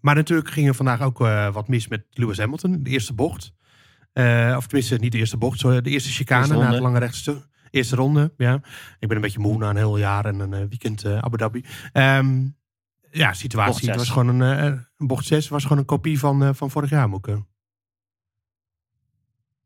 [0.01, 1.18] Maar natuurlijk ging er vandaag ook
[1.53, 3.53] wat mis met Lewis Hamilton, de eerste bocht.
[4.57, 7.49] Of tenminste, niet de eerste bocht, sorry, de eerste chicane Eerste na het lange rechtstuk.
[7.71, 8.55] Eerste ronde, ja.
[8.99, 11.64] Ik ben een beetje moe na een heel jaar en een weekend Abu Dhabi.
[11.92, 12.47] Ehm,
[13.11, 13.88] ja, situatie.
[13.88, 16.71] Het was gewoon een, eh, een bocht 6 was gewoon een kopie van, eh, van
[16.71, 17.37] vorig jaar, eh.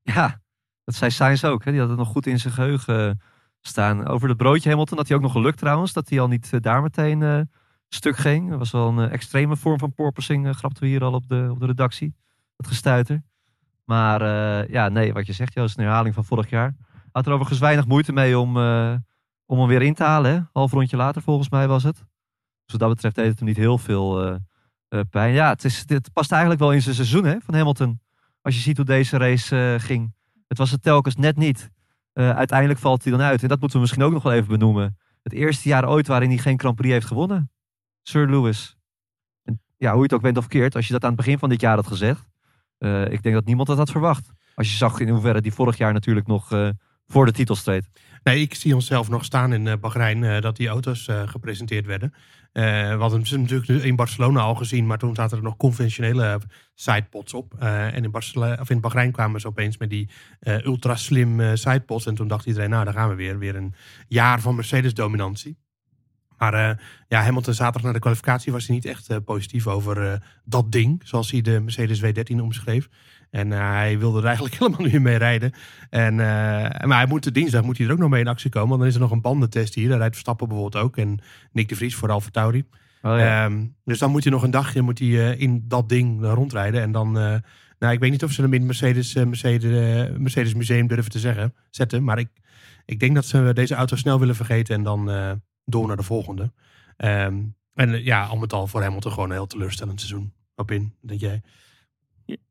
[0.03, 0.41] Ja,
[0.85, 1.65] dat zei Sainz ook.
[1.65, 1.71] Hè?
[1.71, 3.15] Die had het nog goed in zijn geheugen eh,
[3.61, 4.07] staan.
[4.07, 5.93] Over het broodje Hamilton had hij ook nog geluk trouwens.
[5.93, 7.51] Dat hij al niet daar meteen
[7.89, 8.51] stuk ging.
[8.51, 10.57] Dat was wel een extreme vorm van porpoising.
[10.57, 12.15] grapten we hier al op de, op de redactie.
[12.57, 13.23] Dat gestuiter.
[13.85, 14.23] Maar
[14.71, 16.77] ja, nee, wat je zegt Joost, een herhaling van vorig jaar.
[17.13, 18.57] Had er overigens weinig moeite mee om,
[19.47, 20.33] om hem weer in te halen.
[20.33, 20.41] Hè?
[20.53, 22.05] Half rondje later volgens mij was het.
[22.73, 24.35] Wat dat betreft deed het hem niet heel veel eh,
[24.89, 25.35] eh, pijn.
[25.35, 28.01] Ja, het, is, het past eigenlijk wel in zijn seizoen hè, van Hamilton.
[28.43, 30.15] Als je ziet hoe deze race eh, ging.
[30.49, 31.71] Het was het telkens net niet.
[32.13, 33.43] Uiteindelijk valt hij dan uit.
[33.43, 34.99] En dat moeten we misschien ook nog wel even benoemen.
[35.23, 37.51] Het eerste jaar ooit waarin hij geen Grand Prix heeft gewonnen.
[38.03, 38.77] Sir Lewis.
[39.77, 40.77] Ja, hoe je het ook bent of keert.
[40.77, 42.29] Als je dat aan het begin van dit jaar had gezegd.
[43.09, 44.31] ik denk dat niemand dat had verwacht.
[44.55, 46.73] Als je zag in hoeverre die vorig jaar natuurlijk nog
[47.13, 47.89] voor de titel streed.
[48.23, 52.15] Nee, ik zie onszelf nog staan in eh, Bahrein dat die auto's gepresenteerd werden.
[52.53, 52.63] Eh
[52.95, 56.41] we hadden ze natuurlijk nu in Barcelona al gezien, maar toen zaten er nog conventionele
[56.75, 57.55] sidepods op.
[57.59, 60.09] Eh, en in, Barcelona, of in Bahrein kwamen ze opeens met die
[60.41, 62.07] eh, ultra slim sidepods.
[62.07, 63.39] En toen dacht iedereen, nou, daar gaan we weer.
[63.39, 63.75] Weer een
[64.09, 65.59] jaar van Mercedes-dominantie.
[66.39, 66.77] Maar eh,
[67.09, 71.31] ja, Hamilton zaterdag na de kwalificatie was hij niet echt positief over dat ding, zoals
[71.31, 72.89] hij de Mercedes W13 omschreef.
[73.33, 75.53] En eh, hij wilde er eigenlijk helemaal niet meer mee rijden.
[75.91, 78.69] En, eh, maar hij moet, dinsdag moet hij er ook nog mee in actie komen.
[78.69, 79.89] Want dan is er nog een bandentest hier.
[79.89, 80.97] Daar rijdt Verstappen bijvoorbeeld ook.
[80.97, 81.19] En
[81.53, 82.65] Nick de Vries voor Alfa Tauri.
[83.03, 83.45] Oh, ja.
[83.45, 86.81] Ehm, dus dan moet hij nog een dagje moet hij, eh, in dat ding rondrijden.
[86.81, 87.43] En dan,
[87.83, 90.87] nou ik weet niet of ze hem in het Mercedes, eh, Mercedes, eh, Mercedes Museum
[90.87, 92.05] durven te zeggen, zetten.
[92.05, 92.29] Maar ik,
[92.85, 95.05] ik denk dat ze deze auto snel willen vergeten en dan
[95.65, 96.53] door naar de volgende.
[96.97, 97.43] Ehm,
[97.75, 100.33] en ja, al met al voor Hamilton gewoon een heel teleurstellend seizoen.
[100.55, 101.43] Op in, denk jij?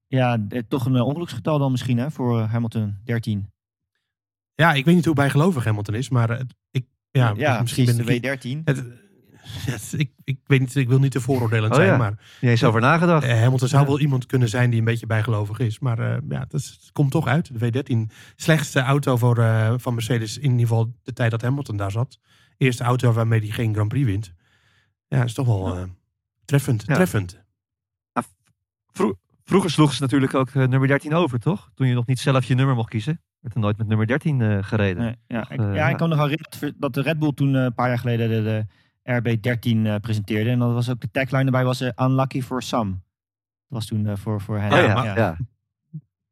[0.07, 3.51] Ja, toch een eh, ongeluksgetal dan misschien hè, voor eh, Hamilton, 13.
[4.55, 8.05] Ja, ik weet niet hoe bijgelovig Hamilton is, maar het- ik, ja, Ja, misschien ben
[8.05, 8.23] de ik...
[8.59, 8.63] W13.
[8.63, 8.77] Het,
[9.65, 11.97] het- ik, ik weet niet, ik wil niet te vooroordelend Oh, zijn, ja.
[11.97, 13.25] maar Niet eens over nagedacht.
[13.25, 13.87] Eh, Hamilton zou Ja.
[13.87, 15.79] wel iemand kunnen zijn die een beetje bijgelovig is.
[15.79, 17.59] Maar eh, ja, het, is- het komt toch uit.
[17.59, 18.11] De W13.
[18.35, 22.19] Slechtste auto voor, eh, van Mercedes in ieder geval de tijd dat Hamilton daar zat.
[22.57, 24.33] Eerste auto waarmee hij geen Grand Prix wint.
[25.07, 25.83] Ja, dat is toch wel eh,
[26.45, 26.83] treffend.
[26.85, 26.93] Ja.
[26.95, 27.39] treffend.
[28.93, 31.71] Vro- vroeger sloegen ze natuurlijk ook eh, nummer 13 over, toch?
[31.75, 33.21] Toen je nog niet zelf je nummer mocht kiezen.
[33.39, 35.03] Werd er nooit met nummer 13 eh, gereden.
[35.03, 35.89] Nee, ja, ik, eh, ja, ja.
[35.89, 38.29] ik kan me nog herinneren dat de Red Bull toen eh, een paar jaar geleden
[38.29, 38.65] de,
[39.03, 39.39] de
[39.81, 40.49] RB13 eh, presenteerde.
[40.49, 42.89] En dat was ook de tagline erbij was Unlucky for some.
[42.91, 42.99] Dat
[43.67, 44.71] was toen eh, voor, voor hen.
[44.71, 45.37] Oh, Ja, ja, maar- ja.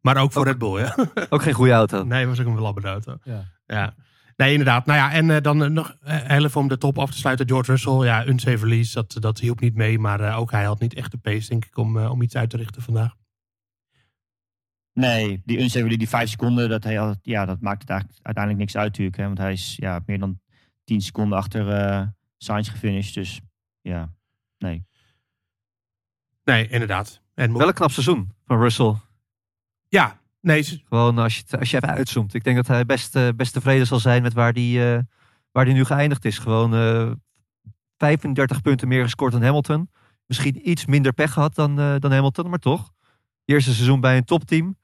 [0.02, 0.95] Maar ook voor Ook- Red Bull, ja.
[1.30, 2.04] Ook geen goede auto.
[2.04, 3.17] nee, was ook een belabberde auto.
[3.65, 3.93] Ja.
[4.39, 4.86] Nee, inderdaad.
[4.86, 7.17] Nou ja, en eh, dan eh, nog eh, heel even om de top af te
[7.17, 7.47] sluiten.
[7.47, 9.99] George Russell, ja, unsafe release, dat, dat hielp niet mee.
[9.99, 12.49] Maar eh, ook hij had niet echt de pace, denk ik, om, om iets uit
[12.49, 13.15] te richten vandaag.
[14.93, 18.65] Nee, die unsafe die vijf seconden, dat, hij, had- ja, dat maakt het eigenlijk uiteindelijk
[18.65, 19.17] niks uit natuurlijk.
[19.17, 20.39] Hè, want hij is ja, meer dan
[20.84, 23.13] 10 seconden achter eh Sainz gefinished.
[23.13, 23.41] Dus
[23.82, 24.13] ja,
[24.58, 24.86] nee.
[26.43, 27.21] Nee, inderdaad.
[27.34, 28.95] En Wel een knap seizoen van Russell.
[29.88, 32.34] ja, nee, Gewoon als je, als je even uitzoomt.
[32.34, 35.04] Ik denk dat hij best, eh, best tevreden zal zijn met waar hij eh,
[35.52, 36.38] waar die nu geëindigd is.
[36.38, 37.12] Gewoon eh
[37.97, 39.89] 35 punten meer gescoord dan Hamilton.
[40.25, 42.91] Misschien iets minder pech gehad dan, dan Hamilton, maar toch.
[43.45, 44.78] Eerste seizoen bij een topteam.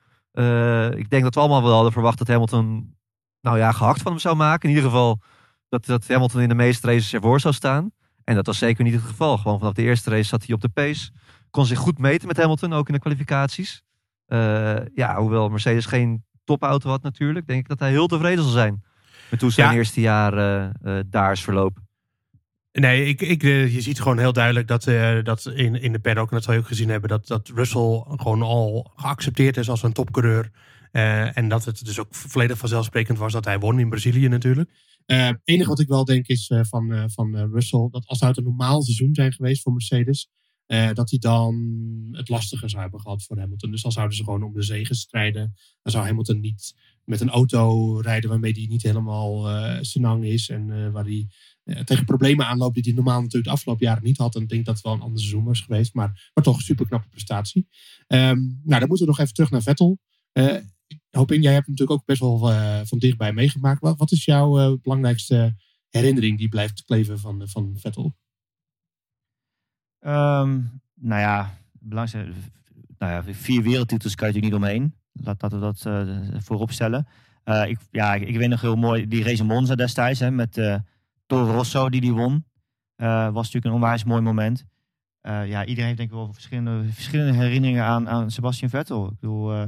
[0.98, 2.96] Ik denk dat we allemaal wel hadden verwacht dat Hamilton
[3.42, 4.70] nou ja, gehakt van hem zou maken.
[4.70, 5.22] In ieder geval
[5.70, 7.92] dat, dat Hamilton in de meeste races ervoor zou staan.
[8.24, 9.38] En dat was zeker niet het geval.
[9.38, 11.12] Gewoon vanaf de eerste race zat hij op de pace.
[11.50, 13.84] Kon zich goed meten met Hamilton, ook in de kwalificaties.
[14.26, 18.54] Eh, ja, hoewel Mercedes geen topauto had natuurlijk, denk ik dat hij heel tevreden zal
[18.54, 18.84] zijn.
[19.30, 19.76] Met hoe zijn Ja.
[19.76, 21.88] eerste jaar eh, eh, daar is verlopen.
[22.72, 24.84] Nee, ik, ik, je ziet gewoon heel duidelijk dat,
[25.26, 28.04] dat in, in de paddock, en dat zal je ook gezien hebben, dat, dat Russell
[28.08, 30.52] gewoon al geaccepteerd is als een topcoureur.
[30.92, 34.72] En dat het dus ook volledig vanzelfsprekend was dat hij won in Brazilië natuurlijk.
[35.06, 38.44] Het enige wat ik wel denk is van, van Russell, dat als het uit een
[38.44, 40.30] normaal seizoen zijn geweest voor Mercedes,
[40.66, 41.56] eh, dat hij dan
[42.12, 43.72] het lastiger zou hebben gehad voor Hamilton.
[43.72, 45.54] Dus dan zouden ze gewoon om de zegen strijden.
[45.82, 50.50] Dan zou Hamilton niet met een auto rijden waarmee hij niet helemaal eh senang is.
[50.50, 51.28] En eh, waar hij
[51.84, 54.36] tegen problemen aanloopt die hij normaal natuurlijk de afgelopen jaren niet had.
[54.36, 55.94] En ik denk dat het wel een ander seizoen was geweest.
[55.94, 57.68] Maar, maar toch een super knappe prestatie.
[58.08, 60.00] Ehm, nou, dan moeten we nog even terug naar Vettel.
[61.10, 62.38] Hoop in, jij hebt natuurlijk ook best wel
[62.86, 63.82] van dichtbij meegemaakt.
[63.82, 65.56] Wat, wat is jouw belangrijkste
[65.90, 68.16] herinnering die blijft kleven van, van Vettel?
[70.06, 70.62] Ehm,
[70.96, 72.42] nou ja, belangrijkste,
[72.98, 74.96] nou ja, vier wereldtitels kan je natuurlijk niet omheen.
[75.12, 77.08] Laat dat we dat eh, voorop stellen.
[77.44, 80.58] Eh, ik, ja, ik, ik weet nog heel mooi die race Monza destijds hè, met
[80.58, 80.76] eh
[81.26, 82.46] Toro Rosso die die won.
[82.96, 84.66] Was natuurlijk een onwijs mooi moment.
[85.22, 89.06] Ja, iedereen heeft denk ik wel verschillende, verschillende herinneringen aan, aan Sebastian Vettel.
[89.06, 89.68] Ik bedoel,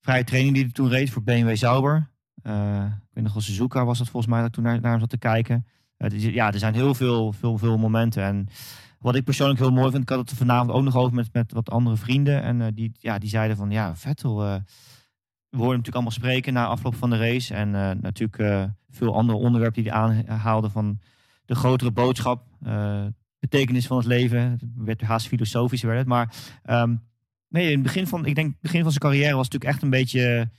[0.00, 2.10] vrije training die hij toen reed voor BMW Sauber.
[2.36, 5.10] Ik weet nog wel, Suzuka was dat volgens mij dat toen naar, naar hem zat
[5.10, 5.66] te kijken.
[5.96, 8.22] Eh, ja, er zijn heel veel, veel, veel momenten.
[8.22, 8.48] En
[8.98, 11.52] wat ik persoonlijk heel mooi vind, ik had het vanavond ook nog over met, met
[11.52, 12.42] wat andere vrienden.
[12.42, 14.54] En eh, die, ja, die zeiden van, ja, Vettel, eh,
[15.48, 17.54] we hoorden hem natuurlijk allemaal spreken na afloop van de race.
[17.54, 17.70] En
[18.00, 21.00] natuurlijk veel andere onderwerpen die hij aanhaalde van
[21.44, 22.42] de grotere boodschap.
[23.38, 24.40] betekenis van het leven.
[24.40, 26.06] Het werd haast filosofisch werd het.
[26.06, 26.96] Maar ehm,
[27.48, 29.82] nee, in het begin van, ik denk, begin van zijn carrière was het natuurlijk echt
[29.82, 30.50] een beetje,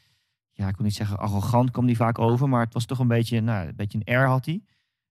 [0.52, 3.08] ja, ik wil niet zeggen arrogant kwam die vaak over, maar het was toch een
[3.08, 4.62] beetje, nou, een beetje een air had hij.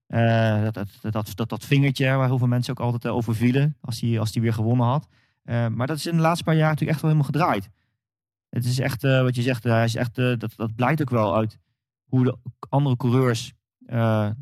[0.07, 3.77] Eh, dat, dat, dat, dat, vingertje waar heel veel mensen ook altijd eh, over vielen
[3.81, 5.09] als hij als die weer gewonnen had.
[5.43, 7.71] Eh, maar dat is in de laatste paar jaar natuurlijk echt wel helemaal gedraaid.
[8.49, 11.59] Het is echt, wat je zegt, hij is echt, dat, dat blijkt ook wel uit
[12.05, 12.37] hoe de
[12.69, 13.53] andere coureurs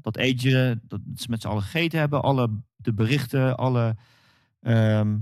[0.00, 2.22] dat eten, dat ze met z'n allen gegeten hebben.
[2.22, 3.96] Alle de berichten, alle
[4.60, 5.18] ehm,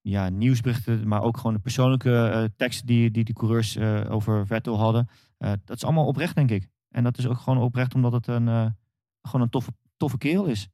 [0.00, 4.78] ja, nieuwsberichten, maar ook gewoon de persoonlijke eh, teksten die, die de coureurs over Vettel
[4.78, 5.08] hadden.
[5.38, 6.68] Dat is allemaal oprecht, denk ik.
[6.88, 8.76] En dat is ook gewoon oprecht omdat het een,
[9.28, 10.68] gewoon een toffe, toffe kerel is.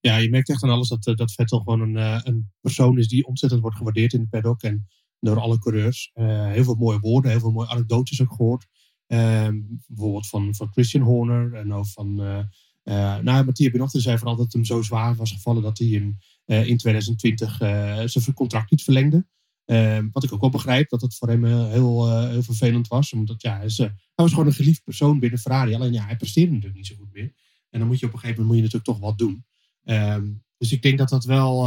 [0.00, 2.98] Ja, je merkt echt aan alles dat, eh, dat Vettel gewoon een, eh, een persoon
[2.98, 4.86] is die ontzettend wordt gewaardeerd in de paddock en
[5.20, 6.10] door alle coureurs.
[6.14, 8.66] Eh, heel veel mooie woorden, heel veel mooie anekdotes ook gehoord.
[9.06, 12.20] Ehm, bijvoorbeeld van, van Christian Horner en ook van.
[12.22, 12.44] eh
[12.84, 16.16] eh nou, Mathieu Benochter zei vooral dat het hem zo zwaar was gevallen dat hij
[16.44, 19.26] eh, in 2020 eh, zijn contract niet verlengde.
[19.64, 22.88] Ehm, wat ik ook wel begrijp, dat het voor hem eh, heel, eh, heel vervelend
[22.88, 23.12] was.
[23.12, 25.74] Omdat ja, hij, eh, hij was gewoon een geliefd persoon binnen Ferrari.
[25.74, 27.34] Alleen ja, hij presteerde natuurlijk niet zo goed meer.
[27.70, 29.44] En dan moet je op een gegeven moment moet je natuurlijk toch wat doen.
[29.84, 31.66] Ehm, dus ik denk dat dat wel,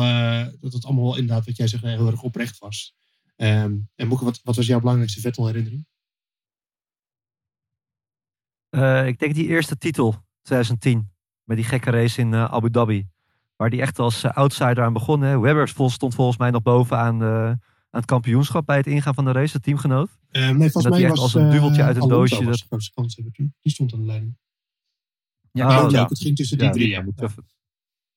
[0.59, 2.95] dat het allemaal inderdaad, wat jij zegt, heel erg oprecht was.
[3.35, 5.85] Ehm, en Moeke, wat, wat was jouw belangrijkste Vettel-herinnering?
[9.07, 11.11] Ik denk die eerste titel, 2010.
[11.43, 13.07] Met die gekke race in Abu Dhabi.
[13.55, 15.21] Waar die echt als outsider aan begon.
[15.21, 15.39] Hè.
[15.39, 17.59] Webber stond volgens mij nog bovenaan
[17.97, 20.09] aan het kampioenschap bij het ingaan van de race, de teamgenoot.
[20.31, 22.59] Ehm, nee, volgens mij was als een duveltje eh, uit een Alonso doosje was dat-
[22.59, 23.53] de grootste kans hebben toen.
[23.61, 24.37] Die stond aan de leiding.
[25.51, 26.85] Ja, Oh, het ging tussen die Ja, drie.
[26.85, 27.01] die- Ja.
[27.03, 27.45] moet even-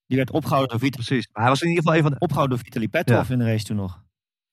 [0.06, 1.28] die werd opgehouden door, Vita, Precies.
[1.32, 2.18] Maar hij was in ieder geval een van de...
[2.18, 4.04] opgehouden door Vitaly Petrov in de race toen nog.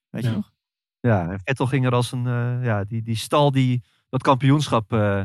[0.10, 0.52] Weet je nog?
[1.00, 2.28] Ja, en Vettel ging er als een...
[2.28, 5.22] eh, ja, die, die stal die, dat kampioenschap eh,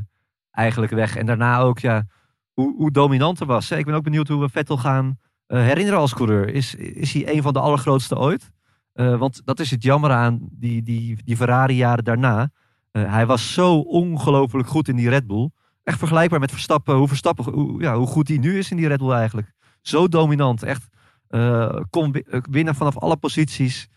[0.50, 1.16] eigenlijk weg.
[1.16, 2.06] En daarna ook, ja,
[2.52, 3.68] hoe, hoe dominant er was.
[3.68, 3.76] hè.
[3.76, 6.48] Ik ben ook benieuwd hoe we Vettel gaan eh, herinneren als coureur.
[6.48, 8.50] Is, is hij een van de allergrootste ooit?
[8.92, 12.50] Eh, want dat is het jammer aan die, die, die Ferrari-jaren daarna.
[12.90, 15.50] Eh, hij was zo ongelooflijk goed in die Red Bull.
[15.82, 16.94] Echt vergelijkbaar met Verstappen.
[16.96, 19.52] Hoe, Verstappen, hoe, ja, hoe goed hij nu is in die Red Bull eigenlijk.
[19.82, 20.62] Zo dominant.
[20.62, 20.88] Echt
[21.26, 23.88] eh, kon wi- winnen vanaf alle posities.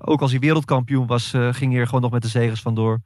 [0.00, 3.00] Ook als hij wereldkampioen was, ging hij er gewoon nog met de zegers vandoor.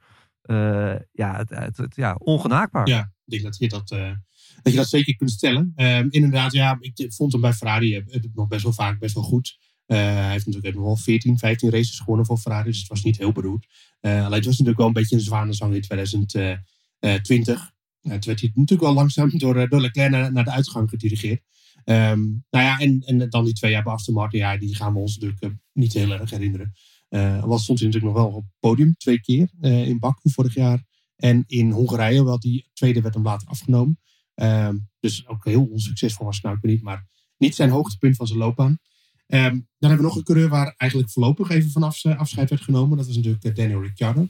[1.11, 2.87] Ja, het, het, ja, ongenaakbaar.
[2.87, 4.17] Ja, ik denk dat je dat, dat,
[4.63, 5.71] je dat zeker kunt stellen.
[5.75, 8.03] Ehm, inderdaad, ja, ik vond hem bij Ferrari
[8.33, 9.57] nog best wel vaak best wel goed.
[9.85, 13.17] Eh, hij heeft natuurlijk wel 14, 15 races gewonnen voor Ferrari, dus het was niet
[13.17, 13.67] heel beroerd.
[13.99, 17.71] Eh, alleen het was natuurlijk wel een beetje een zwanenzang in 2020.
[18.01, 20.89] Uh, toen werd hij natuurlijk wel langzaam door, eh, door Leclerc naar, naar de uitgang
[20.89, 21.41] gedirigeerd.
[21.83, 24.99] Ehm, nou ja, en, en dan die twee jaar bij Aston ja, die gaan we
[24.99, 26.73] ons natuurlijk eh, niet heel erg herinneren.
[27.09, 30.29] Uh, was stond hij natuurlijk nog wel op het podium twee keer eh, in Baku
[30.29, 30.83] vorig jaar.
[31.15, 33.99] En in Hongarije, wel die tweede werd hem later afgenomen.
[34.33, 37.07] Ehm, dus ook heel onsuccesvol was nou ik niet, maar
[37.37, 38.79] niet zijn hoogtepunt van zijn loopbaan.
[39.27, 42.97] Ehm, dan hebben we nog een coureur waar eigenlijk voorlopig even vanaf afscheid werd genomen.
[42.97, 44.27] Dat was natuurlijk uh, Daniel Ricciardo.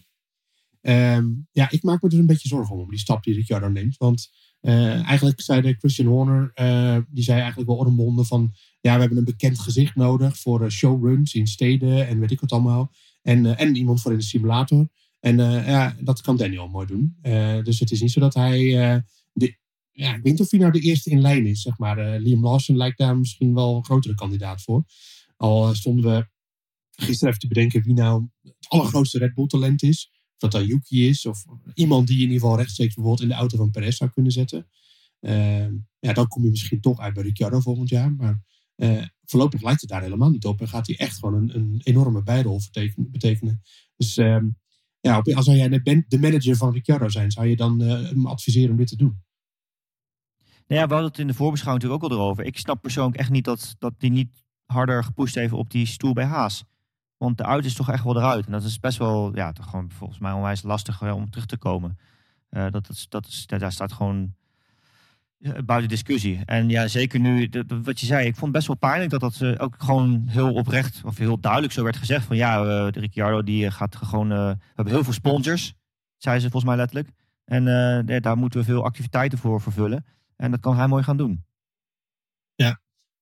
[0.82, 3.98] Ehm, ja, ik maak me dus een beetje zorgen om die stap die Ricciardo neemt.
[3.98, 4.30] Want
[4.62, 6.52] uh, eigenlijk zei de Christian Horner,
[7.10, 8.54] die zei eigenlijk wel ormbonden van...
[8.82, 12.52] Ja, we hebben een bekend gezicht nodig voor showruns in steden en weet ik wat
[12.52, 12.92] allemaal.
[13.22, 14.88] En, en iemand voor in de simulator.
[15.20, 17.16] En ja, dat kan Daniel mooi doen.
[17.64, 19.04] dus het is niet zo dat hij...
[19.94, 22.20] Ja, ik weet niet of hij nou de eerste in lijn is, zeg maar.
[22.20, 24.84] Liam Lawson lijkt daar misschien wel een grotere kandidaat voor.
[25.38, 26.28] Al stonden we
[26.92, 30.10] gisteren even te bedenken wie nou het allergrootste Red Bull talent is.
[30.12, 33.40] Of dat dan Yuki is, of iemand die in ieder geval rechtstreeks bijvoorbeeld in de
[33.40, 34.68] auto van Perez zou kunnen zetten.
[35.20, 35.68] Uh,
[36.00, 38.14] ja, dan kom je misschien toch uit bij Ricciardo volgend jaar.
[38.14, 38.42] Maar
[38.76, 40.62] uh, voorlopig lijkt het daar helemaal niet op.
[40.62, 42.62] En gaat hij echt gewoon een, een enorme bijrol
[42.96, 43.62] betekenen.
[43.96, 44.44] Dus uh,
[45.00, 45.70] ja, als jij
[46.08, 49.22] de manager van Ricciardo zijn, zou je dan eh, hem adviseren om dit te doen?
[50.74, 52.46] Nou ja, we hadden het in de voorbeschouwing natuurlijk ook al erover.
[52.46, 56.14] Ik snap persoonlijk echt niet dat, dat die niet harder gepusht heeft op die stoel
[56.14, 56.64] bij Haas.
[57.18, 58.46] Want de uit is toch echt wel eruit.
[58.46, 61.46] En dat is best wel, ja, toch gewoon volgens mij onwijs lastig eh, om terug
[61.46, 61.98] te komen.
[62.50, 64.34] Eh, dat, dat is, daar staat gewoon
[65.40, 66.42] eh, buiten discussie.
[66.46, 69.12] En ja, zeker nu, dat- dat- wat je zei, ik vond het best wel pijnlijk
[69.12, 72.26] dat dat ook gewoon heel oprecht, of heel duidelijk zo werd gezegd.
[72.26, 75.74] Van ja, de Ricciardo die gaat gewoon, we hebben heel veel sponsors,
[76.18, 77.10] zei ze volgens mij letterlijk.
[77.46, 77.64] En
[78.22, 80.06] daar moeten we veel activiteiten voor vervullen.
[80.44, 81.46] En dat kan hij mooi gaan doen.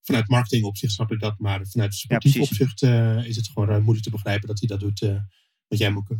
[0.01, 3.77] Vanuit marketing opzicht snap ik dat, maar vanuit sportief opzicht eh, is het gewoon eh,
[3.77, 5.19] moeilijk te begrijpen dat hij dat doet eh
[5.67, 6.19] met jij Moeke.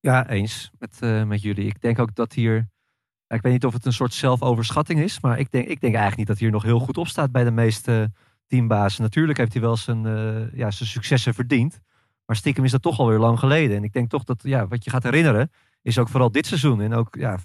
[0.00, 1.66] Ja, eens met, eh, met jullie.
[1.66, 2.54] Ik denk ook dat hier.
[3.26, 5.20] ja, Ik weet niet of het een soort zelfoverschatting is.
[5.20, 7.32] Maar ik denk, ik denk eigenlijk niet dat hij hier nog heel goed op staat
[7.32, 8.12] bij de meeste
[8.46, 9.02] teambazen.
[9.02, 11.80] Natuurlijk heeft hij wel zijn, eh, ja, zijn successen verdiend.
[12.26, 13.76] Maar stiekem is dat toch alweer lang geleden.
[13.76, 15.50] En ik denk toch dat ja, wat je gaat herinneren.
[15.82, 16.80] Is ook vooral dit seizoen.
[16.80, 17.38] En ook ja,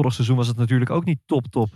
[0.00, 1.70] vorig seizoen was het natuurlijk ook niet top top.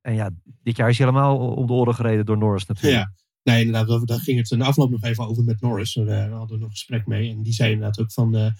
[0.00, 0.30] En ja,
[0.62, 2.94] dit jaar is hij helemaal om de oren gereden door Norris natuurlijk.
[2.96, 3.12] Ja,
[3.52, 5.96] nee, inderdaad, daar- ging het in de afloop nog even over met Norris.
[5.96, 8.52] Eh, We hadden nog gesprek mee en die zei inderdaad ook van, eh,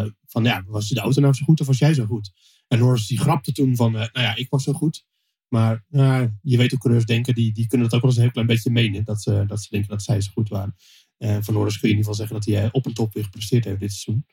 [0.00, 2.32] eh, van ja, was de auto nou zo goed of was jij zo goed?
[2.68, 5.04] En Norris die grapte toen van, eh, nou ja, ik was zo goed.
[5.48, 8.24] Maar nou, je weet hoe coureurs denken, die, die kunnen dat ook wel eens een
[8.24, 9.04] heel klein beetje menen.
[9.04, 10.74] Dat, dat ze denken dat zij zo goed waren.
[11.18, 13.14] Eh, van Norris kun je in ieder geval zeggen dat hij eh, op een top
[13.14, 14.26] weer gepresteerd heeft dit seizoen.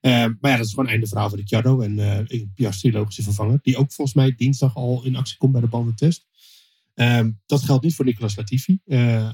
[0.00, 3.58] Eh, maar ja, dat is gewoon einde verhaal van Ricciardo en eh Piastri logische vervanger.
[3.62, 6.26] Die ook volgens mij dinsdag al in actie komt bij de bandentest.
[6.94, 8.80] Ehm, dat geldt niet voor Nicolas Latifi.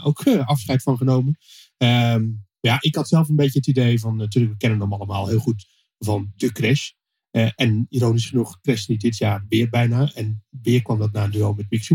[0.02, 1.38] Ook afscheid van genomen.
[1.76, 2.24] Ehm,
[2.60, 5.38] ja, ik had zelf een beetje het idee van, natuurlijk, we kennen hem allemaal heel
[5.38, 5.66] goed
[5.98, 6.90] van de crash.
[7.30, 10.10] En ironisch genoeg crashte hij dit jaar weer bijna.
[10.14, 11.88] En weer kwam dat na een duel met Mick.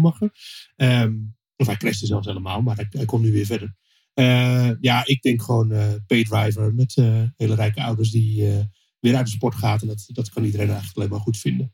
[0.76, 1.14] Ehm,
[1.56, 3.76] of hij crashte zelfs helemaal, maar hij, hij kon nu weer verder.
[4.20, 8.68] Eh, ja, ik denk gewoon eh paydriver met eh, hele rijke ouders die
[9.00, 9.82] weer uit de sport gaat.
[9.82, 11.74] En dat, dat kan iedereen eigenlijk alleen maar goed vinden.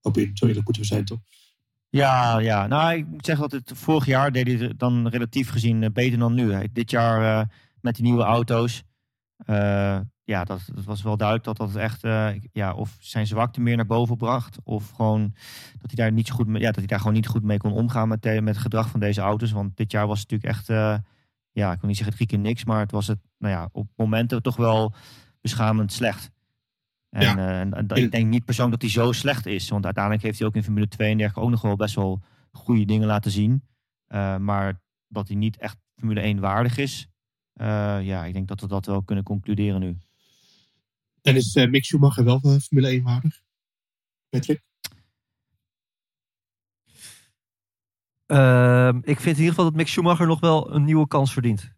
[0.00, 1.20] Op in, zo eerlijk moeten we zijn toch?
[1.88, 5.92] Ja, ja, nou ik moet zeggen dat het vorig jaar deed hij dan relatief gezien
[5.92, 6.68] beter dan nu.
[6.72, 7.48] Dit jaar
[7.80, 8.82] met die nieuwe auto's,
[10.24, 12.02] ja, dat, dat was wel duidelijk dat dat echt,
[12.52, 15.34] ja, of zijn zwakte meer naar boven bracht, of gewoon
[15.78, 17.72] dat hij daar niet zo goed, ja, dat hij daar gewoon niet goed mee kon
[17.72, 19.52] omgaan met, met het gedrag van deze auto's.
[19.52, 20.68] Want dit jaar was het natuurlijk echt,
[21.52, 23.88] ja, ik wil niet zeggen drie keer niks, maar het was het, nou ja, op
[23.96, 24.94] momenten toch wel
[25.40, 26.30] beschamend slecht.
[27.08, 27.36] En, Ja.
[27.36, 29.68] eh, en, en dat- ik denk niet persoonlijk dat hij zo slecht is.
[29.68, 32.22] Want uiteindelijk heeft hij ook in Formule 2 en dergelijke ook nog wel best wel
[32.52, 33.62] goede dingen laten zien.
[34.06, 37.06] Eh, maar dat hij niet echt Formule 1 waardig is.
[37.52, 39.98] eh, ja, ik denk dat we dat wel kunnen concluderen nu.
[41.22, 43.42] En is Mick Schumacher wel Formule 1 waardig?
[44.28, 44.62] Patrick?
[48.32, 51.72] Ehm, ik vind in ieder geval dat Mick Schumacher nog wel een nieuwe kans verdient.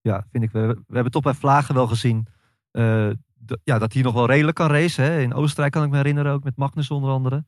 [0.00, 0.50] Ja, vind ik.
[0.50, 2.28] We, hebben toch bij Vlagen wel gezien
[2.70, 3.10] eh,
[3.64, 5.04] ja, dat hij nog wel redelijk kan racen.
[5.04, 5.20] Hè.
[5.20, 7.44] In Oostenrijk kan ik me herinneren, ook met Magnus onder andere.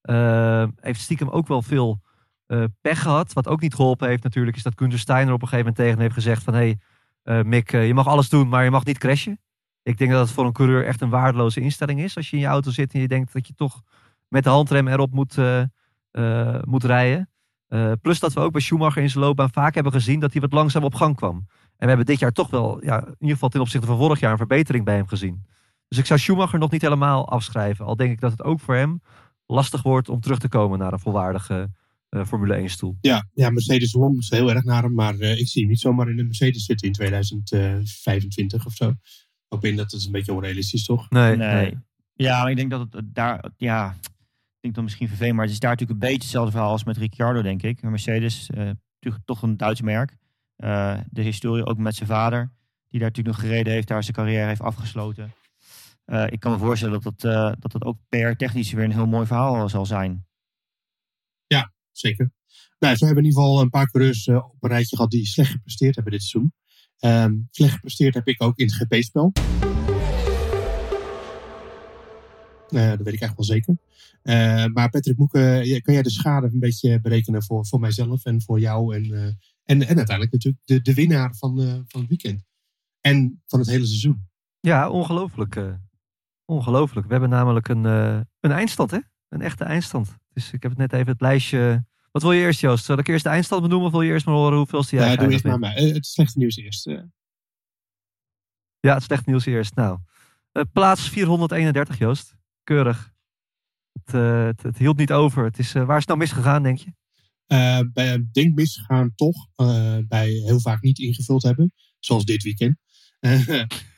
[0.00, 2.00] Ehm, heeft stiekem ook wel veel
[2.46, 3.32] eh, pech gehad.
[3.32, 5.92] Wat ook niet geholpen heeft natuurlijk, is dat Gunther Steiner op een gegeven moment tegen
[5.92, 6.54] hem heeft gezegd van...
[6.54, 6.78] Hé, hey,
[7.22, 9.40] eh, Mick, je mag alles doen, maar je mag niet crashen.
[9.82, 12.16] Ik denk dat het voor een coureur echt een waardeloze instelling is.
[12.16, 13.82] Als je in je auto zit en je denkt dat je toch
[14.28, 15.36] met de handrem erop moet,
[16.64, 17.33] moet rijden.
[17.74, 20.40] Eh, plus dat we ook bij Schumacher in zijn loopbaan vaak hebben gezien dat hij
[20.40, 21.36] wat langzaam op gang kwam.
[21.36, 24.20] En we hebben dit jaar toch wel, ja, in ieder geval ten opzichte van vorig
[24.20, 25.46] jaar, een verbetering bij hem gezien.
[25.88, 27.84] Dus ik zou Schumacher nog niet helemaal afschrijven.
[27.84, 29.02] Al denk ik dat het ook voor hem
[29.46, 31.70] lastig wordt om terug te komen naar een volwaardige
[32.08, 32.96] eh, Formule 1 stoel.
[33.00, 34.94] Ja, ja Mercedes longt heel erg naar hem.
[34.94, 38.88] Maar eh, ik zie hem niet zomaar in de Mercedes zitten in 2025 of zo.
[38.88, 38.96] Ik
[39.48, 41.10] hoop in dat het een beetje onrealistisch toch?
[41.10, 41.78] Nee, Nee.
[42.16, 43.94] Ja, maar ik denk dat het daar, ja,
[44.64, 46.96] denk dat misschien vervelend, maar het is daar natuurlijk een beetje hetzelfde verhaal als met
[46.96, 47.82] Ricciardo, denk ik.
[47.82, 50.16] Mercedes, eh, natuurlijk toch een Duits merk.
[50.56, 52.52] Eh, de historie ook met zijn vader,
[52.88, 55.32] die daar natuurlijk nog gereden heeft, daar zijn carrière heeft afgesloten.
[56.04, 59.26] Eh, ik kan me voorstellen dat dat, dat dat ook PR-technisch weer een heel mooi
[59.26, 60.26] verhaal zal zijn.
[61.92, 62.32] Zeker.
[62.78, 65.50] Nou, zo hebben in ieder geval een paar coureurs op een rijtje gehad die slecht
[65.50, 66.52] gepresteerd hebben dit seizoen.
[66.98, 69.32] Ehm, slecht gepresteerd heb ik ook in het GP-spel.
[72.68, 73.76] Dat weet ik echt wel zeker.
[74.24, 78.24] Eh, maar Patrick Moeke, ja, kan jij de schade een beetje berekenen voor, voor mijzelf
[78.24, 79.24] en voor jou en, eh,
[79.64, 82.44] en, en uiteindelijk natuurlijk de, de winnaar van, eh, van het weekend.
[83.00, 84.28] En van het hele seizoen.
[84.60, 85.60] Ja, ongelooflijk.
[86.44, 87.06] ongelooflijk.
[87.06, 88.98] We hebben namelijk een, een eindstand, hè?
[89.28, 90.16] Een echte eindstand.
[90.32, 91.84] Dus ik heb het net even het lijstje.
[92.10, 92.84] Wat wil je eerst, Joost?
[92.84, 95.16] Zal ik eerst de eindstand benoemen of wil je eerst maar horen hoeveel jij Ja,
[95.16, 95.72] doe eerst maar mij.
[95.72, 96.84] Het slechte nieuws eerst.
[98.80, 99.74] Ja, het slecht nieuws eerst.
[99.74, 99.98] Nou,
[100.72, 102.36] plaats 431, Joost.
[102.62, 103.13] Keurig.
[104.02, 105.44] Het, eh, het, het hield niet over.
[105.44, 106.92] Het is, eh, waar is het nou misgegaan, denk je?
[107.46, 111.72] eh bij denk misgegaan toch eh, bij heel vaak niet ingevuld hebben.
[111.98, 112.76] Zoals dit weekend.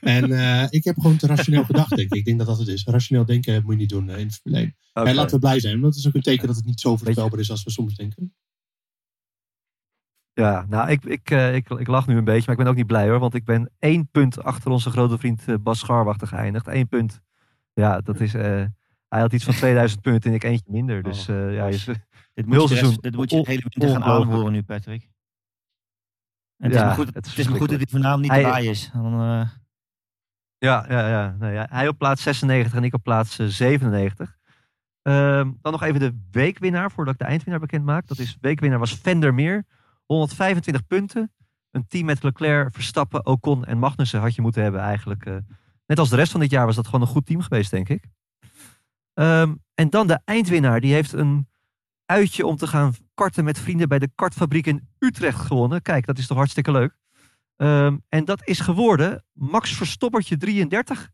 [0.00, 2.14] en eh, ik heb gewoon te rationeel gedacht, denk ik.
[2.14, 2.84] Ik denk dat dat het is.
[2.84, 4.76] Rationeel denken moet je niet doen in het Formule 1.
[4.92, 5.08] Oké.
[5.08, 6.96] En laten we blij zijn, want dat is ook een teken dat het niet zo
[6.96, 8.34] voorspelbaar is als we soms denken.
[10.32, 12.76] Ja, nou, ik, ik, eh, ik, ik lach nu een beetje, maar ik ben ook
[12.76, 13.18] niet blij hoor.
[13.18, 16.66] Want ik ben één punt achter onze grote vriend Bas Scharwachter geëindigd.
[16.66, 17.20] Eén punt.
[17.72, 18.34] Ja, dat is...
[19.08, 21.02] eh, hij had iets van 2000 punten en ik eentje minder.
[21.02, 21.94] Dus eh, ja, je, Dit moet, je
[22.34, 22.96] de rest- Nulseizoen.
[23.00, 25.10] dit moet je de hele winter gaan aanhoren nu, Patrick.
[26.56, 28.22] En het, Ja, is maar goed, het het, is is maar goed dat hij vanavond
[28.22, 28.90] niet Hij- erbij is.
[28.92, 29.48] Dan, eh,
[30.58, 31.36] Ja, ja, ja.
[31.38, 31.66] Nee, ja.
[31.70, 34.36] Hij op plaats 96 en ik op plaats eh, 97.
[35.02, 38.06] Ehm, dan nog even de weekwinnaar, voordat ik de eindwinnaar bekend maak.
[38.06, 39.64] Dat is, weekwinnaar was Vendermeer.
[40.06, 41.32] 125 punten.
[41.70, 45.26] Een team met Leclerc, Verstappen, Ocon en Magnussen had je moeten hebben eigenlijk.
[45.26, 45.36] eh.
[45.86, 47.88] net als de rest van dit jaar was dat gewoon een goed team geweest, denk
[47.88, 48.04] ik.
[49.16, 50.80] Ehm, en dan de eindwinnaar.
[50.80, 51.48] Die heeft een
[52.06, 55.82] uitje om te gaan karten met vrienden bij de kartfabriek in Utrecht gewonnen.
[55.82, 56.96] Kijk, dat is toch hartstikke leuk.
[57.56, 61.10] Ehm, en dat is geworden Max Verstoppertje 33.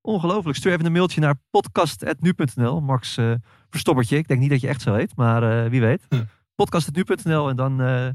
[0.00, 0.56] Ongelooflijk.
[0.56, 2.80] Stuur even een mailtje naar podcast.nu.nl.
[2.80, 3.32] Max eh,
[3.70, 4.16] Verstoppertje.
[4.16, 6.06] Ik denk niet dat je echt zo heet, maar eh, wie weet.
[6.08, 6.22] Hm.
[6.54, 8.08] Podcast.nu.nl en dan, eh,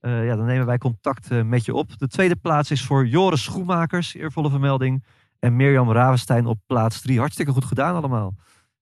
[0.00, 1.98] ja, dan nemen wij contact met je op.
[1.98, 4.14] De tweede plaats is voor Joris Schoenmakers.
[4.14, 5.04] Eervolle vermelding.
[5.38, 7.18] En Mirjam Ravenstein op plaats 3.
[7.18, 8.34] Hartstikke goed gedaan allemaal.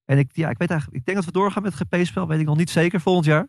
[0.07, 2.27] En ik, ja, ik, weet eigenlijk, ik denk dat we doorgaan met het GP-spel.
[2.27, 3.49] Weet ik nog niet zeker volgend jaar.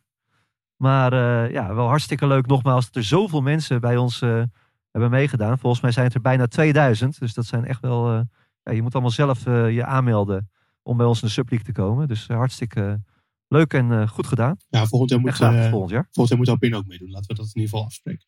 [0.76, 4.44] Maar eh, ja, wel hartstikke leuk nogmaals dat er zoveel mensen bij ons eh,
[4.92, 5.60] hebben meegedaan.
[5.60, 7.20] Volgens mij zijn het er bijna 2000.
[7.20, 8.12] Dus dat zijn echt wel...
[8.14, 8.22] eh,
[8.64, 10.50] ja, je moet allemaal zelf eh, je aanmelden
[10.84, 12.08] om bij ons in de subleague te komen.
[12.08, 13.02] Dus hartstikke
[13.48, 14.58] leuk en eh, goed gedaan.
[14.70, 16.08] Ja, volgend jaar moet, graag eh, volgend jaar.
[16.12, 17.10] volgend jaar moet Alpine ook meedoen.
[17.10, 18.26] Laten we dat in ieder geval afspreken.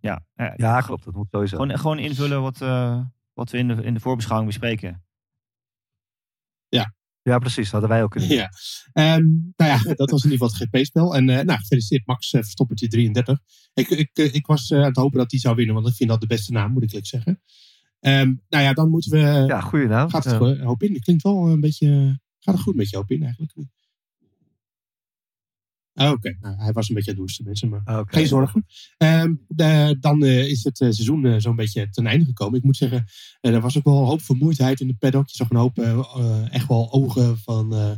[0.00, 1.04] ja, eh, Ja, klopt.
[1.04, 1.56] Dat moet sowieso.
[1.56, 3.00] Gewoon, gewoon invullen wat, eh,
[3.32, 5.04] wat we in de, in de voorbeschouwing bespreken.
[7.26, 7.62] Ja, precies.
[7.70, 8.38] Dat hadden wij ook kunnen doen.
[8.38, 8.50] Ja.
[8.92, 9.24] Ehm,
[9.56, 11.14] nou ja, dat was in ieder geval het GP-spel.
[11.16, 13.38] En eh, nou, gefeliciteerd Max uh, Verstoppertje 33.
[13.74, 16.10] Ik, ik, eh, ik was aan het hopen dat hij zou winnen, want ik vind
[16.10, 17.42] dat de beste naam, moet ik eerlijk zeggen.
[18.00, 19.18] Ehm, nou ja, dan moeten we...
[19.46, 20.08] Ja, goede naam.
[20.10, 20.38] gaat het Ja.
[20.38, 20.92] gewoon- hoop in?
[20.92, 22.20] Dat klinkt wel een beetje...
[22.38, 23.52] Gaat het goed met je hoop in eigenlijk?
[25.98, 27.80] Ah, Oké, nou, hij was een beetje aan het mensen, maar...
[28.06, 28.66] Geen zorgen.
[28.96, 32.58] Ehm, de- dan eh, is het eh, seizoen eh, zo'n beetje ten einde gekomen.
[32.58, 33.04] Ik moet zeggen,
[33.40, 35.28] eh, er was ook wel een hoop vermoeidheid in de paddock.
[35.28, 35.78] Je zag een hoop
[36.50, 37.90] echt wel ogen van, eh,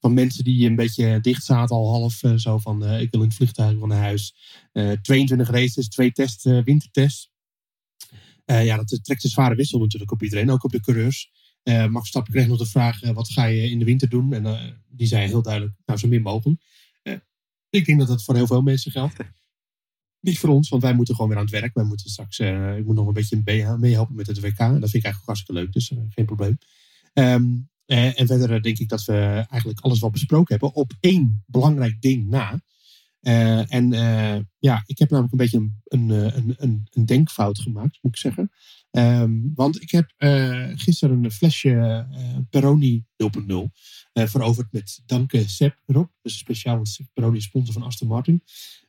[0.00, 2.20] van mensen die een beetje dicht zaten al half.
[2.36, 4.34] zo van, eh, ik wil in het vliegtuig van naar huis.
[4.72, 7.30] Eh 22 races, twee tests, eh, wintertests.
[8.44, 11.30] Eh, ja, dat trekt een zware wissel natuurlijk op iedereen, ook op de coureurs.
[11.62, 14.32] Eh Max Verstappen kreeg nog de vraag, eh, wat ga je in de winter doen?
[14.32, 16.62] En eh, die zei heel duidelijk, nou zo min mogelijk.
[17.74, 19.16] Ik denk dat dat voor heel veel mensen geldt.
[20.20, 21.74] Niet voor ons, want wij moeten gewoon weer aan het werk.
[21.74, 24.58] Wij moeten straks, eh, ik moet nog een beetje mee- meehelpen met het WK.
[24.58, 26.58] En dat vind ik eigenlijk ook hartstikke leuk, dus eh, geen probleem.
[27.12, 27.44] Ehm,
[27.86, 30.74] eh, en verder denk ik dat we eigenlijk alles wel besproken hebben.
[30.74, 32.60] Op één belangrijk ding na.
[33.68, 33.90] En
[34.58, 38.50] ja, ik heb namelijk een beetje een, een, een, een, denkfout gemaakt, moet ik zeggen.
[38.90, 40.12] Ehm, want ik heb
[40.76, 42.06] gisteren een flesje
[42.50, 43.70] Peroni 0.0
[44.14, 46.10] eh, veroverd met Danke Sepp erop.
[46.22, 48.42] Dus speciaal, want Peroni is sponsor van Aston Martin.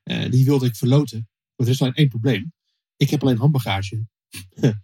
[0.03, 1.29] Eh, die wilde ik verloten.
[1.55, 2.53] Maar er is alleen één probleem.
[2.97, 4.05] Ik heb alleen handbagage.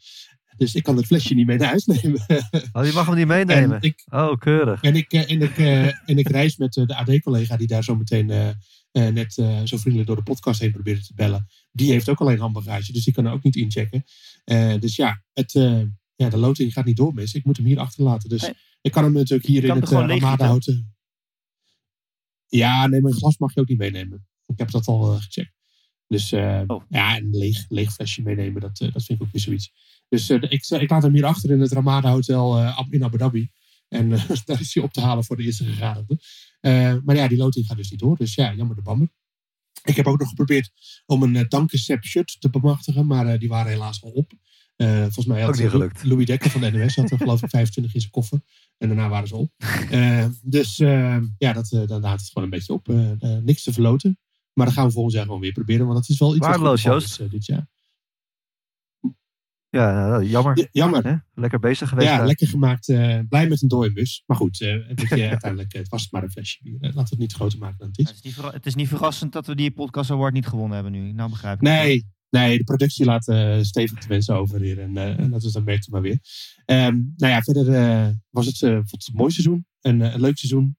[0.57, 2.25] dus ik kan het flesje niet mee naar huis nemen.
[2.73, 3.75] Oh, die mag hem niet meenemen.
[3.75, 4.81] en ik, Oh, keurig.
[4.81, 7.95] en ik, eh, en ik, eh, en ik reis met de AD-collega die daar zo
[7.95, 11.47] meteen eh, eh, net eh, zo vriendelijk door de podcast heen probeerde te bellen.
[11.71, 14.03] Die heeft ook alleen handbagage, dus die kan er ook niet inchecken.
[14.43, 15.81] Eh, dus ja, het, eh,
[16.15, 17.39] ja, de loting gaat niet door, mensen.
[17.39, 18.29] Ik moet hem hier achterlaten.
[18.29, 18.53] Dus Nee.
[18.82, 20.95] Ik kan hem natuurlijk hier in het uh, gewoon Ramada houden.
[22.47, 24.27] Ja, nee, mijn glas mag je ook niet meenemen.
[24.45, 25.53] Ik heb dat al eh, gecheckt.
[26.07, 26.84] Dus eh, Oh.
[26.89, 29.71] ja, een leeg, leeg flesje meenemen, dat, eh, dat vind ik ook weer zoiets.
[30.09, 33.17] Dus eh, ik, ik laat hem hier achter in het Ramada Hotel eh, in Abu
[33.17, 33.49] Dhabi.
[33.88, 36.19] En eh, daar is hij op te halen voor de eerste gegadigde.
[36.59, 38.17] Eh, maar ja, die loting gaat dus niet door.
[38.17, 39.09] Dus ja, jammer de bammer.
[39.84, 40.71] Ik heb ook nog geprobeerd
[41.05, 43.05] om een uh, Dankensep shirt te bemachtigen.
[43.07, 44.32] Maar eh, die waren helaas al op.
[44.75, 46.03] Eh, volgens mij had niet eh.
[46.03, 48.41] Louis Dekker van de NOS had er geloof ik 25 in zijn koffer.
[48.82, 49.51] En daarna waren ze op.
[49.91, 52.88] Eh, dus eh, ja, dat, eh, dan laat het gewoon een beetje op.
[53.43, 54.19] Niks te verloten.
[54.53, 55.86] Maar dat gaan we volgend jaar gewoon weer proberen.
[55.86, 57.07] Want dat is wel iets wat Waardeloos, Joost.
[57.09, 57.67] is, eh, dit jaar.
[59.69, 60.57] Ja, jammer.
[60.57, 61.03] Ja, jammer.
[61.07, 61.15] Hè?
[61.34, 62.07] Lekker bezig geweest.
[62.07, 62.25] Ja, daar.
[62.25, 62.89] lekker gemaakt.
[62.89, 64.23] eh, blij met een dode bus.
[64.25, 66.77] Maar goed, eh, weet je, uiteindelijk het was het maar een flesje bier.
[66.79, 68.07] Laten we het niet groter maken dan het is.
[68.07, 70.91] Het is, niet het is niet verrassend dat we die podcast award niet gewonnen hebben
[70.91, 71.11] nu.
[71.11, 71.61] Nou begrijp ik.
[71.61, 74.79] Nee, nee, de productie laat eh, stevig te wensen over hier.
[74.79, 76.19] En eh, en dat is dan werkt het maar weer.
[76.65, 79.65] Ehm, nou ja, verder eh, was het, het een mooi seizoen.
[79.82, 80.77] Een, een leuk seizoen.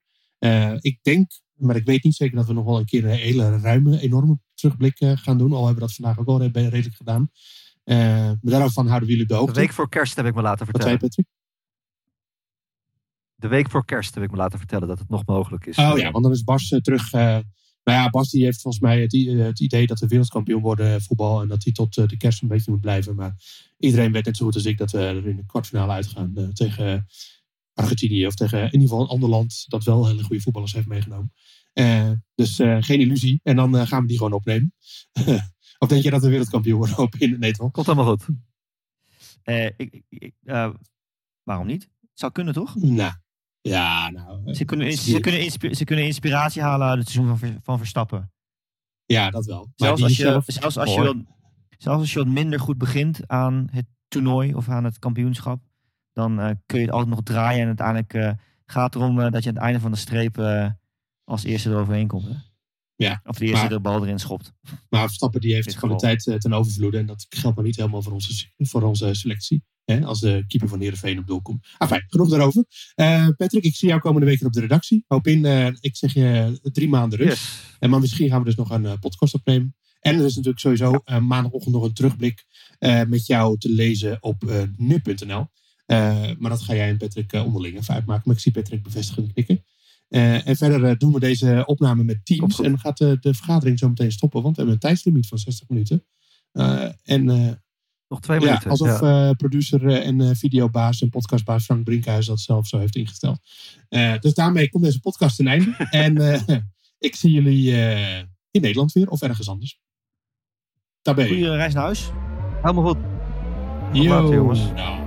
[0.80, 3.58] Ik denk, maar ik weet niet zeker dat we nog wel een keer een hele
[3.58, 5.52] ruime, enorme terugblik gaan doen.
[5.52, 7.30] Al hebben we dat vandaag ook al re- redelijk gedaan.
[7.84, 9.60] Maar daarvan houden we jullie de De hoogte.
[9.60, 10.98] week voor kerst heb ik me laten Wat zei vertellen.
[10.98, 11.26] Patrick?
[13.34, 15.78] De week voor kerst heb ik me laten vertellen dat het nog mogelijk is.
[15.78, 17.10] Oh ja, want dan is Bas terug,
[17.84, 20.94] Nou ja, Bas die heeft volgens mij het, eh, het idee dat we wereldkampioen worden
[20.94, 21.40] eh, voetbal.
[21.42, 23.14] En dat hij tot eh, de kerst een beetje moet blijven.
[23.14, 23.34] Maar
[23.78, 26.50] iedereen weet net zo goed als ik dat we er in de kwartfinale uitgaan.
[26.52, 27.06] tegen
[27.74, 30.86] Argentinië of tegen in ieder geval een ander land dat wel hele goede voetballers heeft
[30.86, 31.32] meegenomen.
[32.34, 33.40] Dus geen illusie.
[33.42, 34.74] En dan gaan we die gewoon opnemen.
[35.78, 37.72] of denk je dat we wereldkampioen worden op in Nederland?
[37.72, 38.28] Komt helemaal goed.
[39.76, 40.34] Ik, ik-
[41.42, 41.82] waarom niet?
[41.82, 42.74] Het zou kunnen, toch?
[42.76, 43.12] Nou,
[43.62, 44.42] ja, nou.
[44.46, 47.78] eh, Ze kunnen, ze, kunnen, inspi- ze kunnen inspiratie halen uit het seizoen van, van
[47.78, 48.32] Verstappen.
[49.06, 49.58] ja, dat wel.
[49.58, 51.16] Maar Zelfs als, je, zelf- zelfs, als je wat,
[51.78, 55.62] zelfs als je wat minder goed begint aan het toernooi of aan het kampioenschap,
[56.12, 57.60] dan eh, kun je het altijd nog draaien.
[57.60, 58.30] En uiteindelijk eh,
[58.66, 60.38] gaat het erom dat je aan het einde van de streep
[61.24, 62.24] als eerste eroverheen komt.
[62.24, 62.34] Hè?
[62.94, 64.52] Ja, Of de eerste maar- de bal erin schopt.
[64.88, 66.98] Maar Verstappen die heeft kwaliteit ten overvloede.
[66.98, 69.64] En dat geldt maar niet helemaal voor onze, voor onze selectie.
[69.92, 71.66] Hè, als de keeper van Heerenveen op doel komt.
[71.78, 72.64] Ah, fijn, genoeg daarover.
[72.94, 75.04] Eh, Patrick, ik zie jou komende week op de redactie.
[75.06, 77.30] Hoop in, eh, ik zeg je, drie maanden rust.
[77.30, 77.76] Yes.
[77.78, 79.76] En maar misschien gaan we dus nog een eh, podcast opnemen.
[80.00, 82.44] En er is natuurlijk sowieso maandagochtend nog een terugblik
[83.08, 85.46] met jou te lezen op nu.nl.
[86.38, 88.22] Maar dat ga jij en Patrick onderling even uitmaken.
[88.24, 89.64] Maar ik zie Patrick bevestigend knikken.
[90.08, 92.60] En verder doen we deze opname met Teams.
[92.60, 94.42] En gaat de, de vergadering zo meteen stoppen.
[94.42, 96.04] Want we hebben een tijdslimiet van 60 minuten.
[97.02, 97.60] En
[98.12, 98.70] Nog twee ja, minuten.
[98.70, 99.28] alsof Ja.
[99.28, 103.38] eh, producer eh, en eh, videobaas en podcastbaas Frank Brinkhuis dat zelf zo heeft ingesteld.
[104.20, 105.74] Dus daarmee komt deze podcast ten einde.
[105.90, 106.16] en
[106.98, 107.72] ik zie jullie
[108.50, 109.80] in Nederland weer of ergens anders.
[111.02, 111.30] Daar ben je.
[111.30, 112.10] Goeie reis naar huis.
[112.62, 112.98] Helemaal goed.
[113.92, 114.08] Tot Yo.
[114.08, 114.60] later, jongens.
[114.74, 115.01] Nou.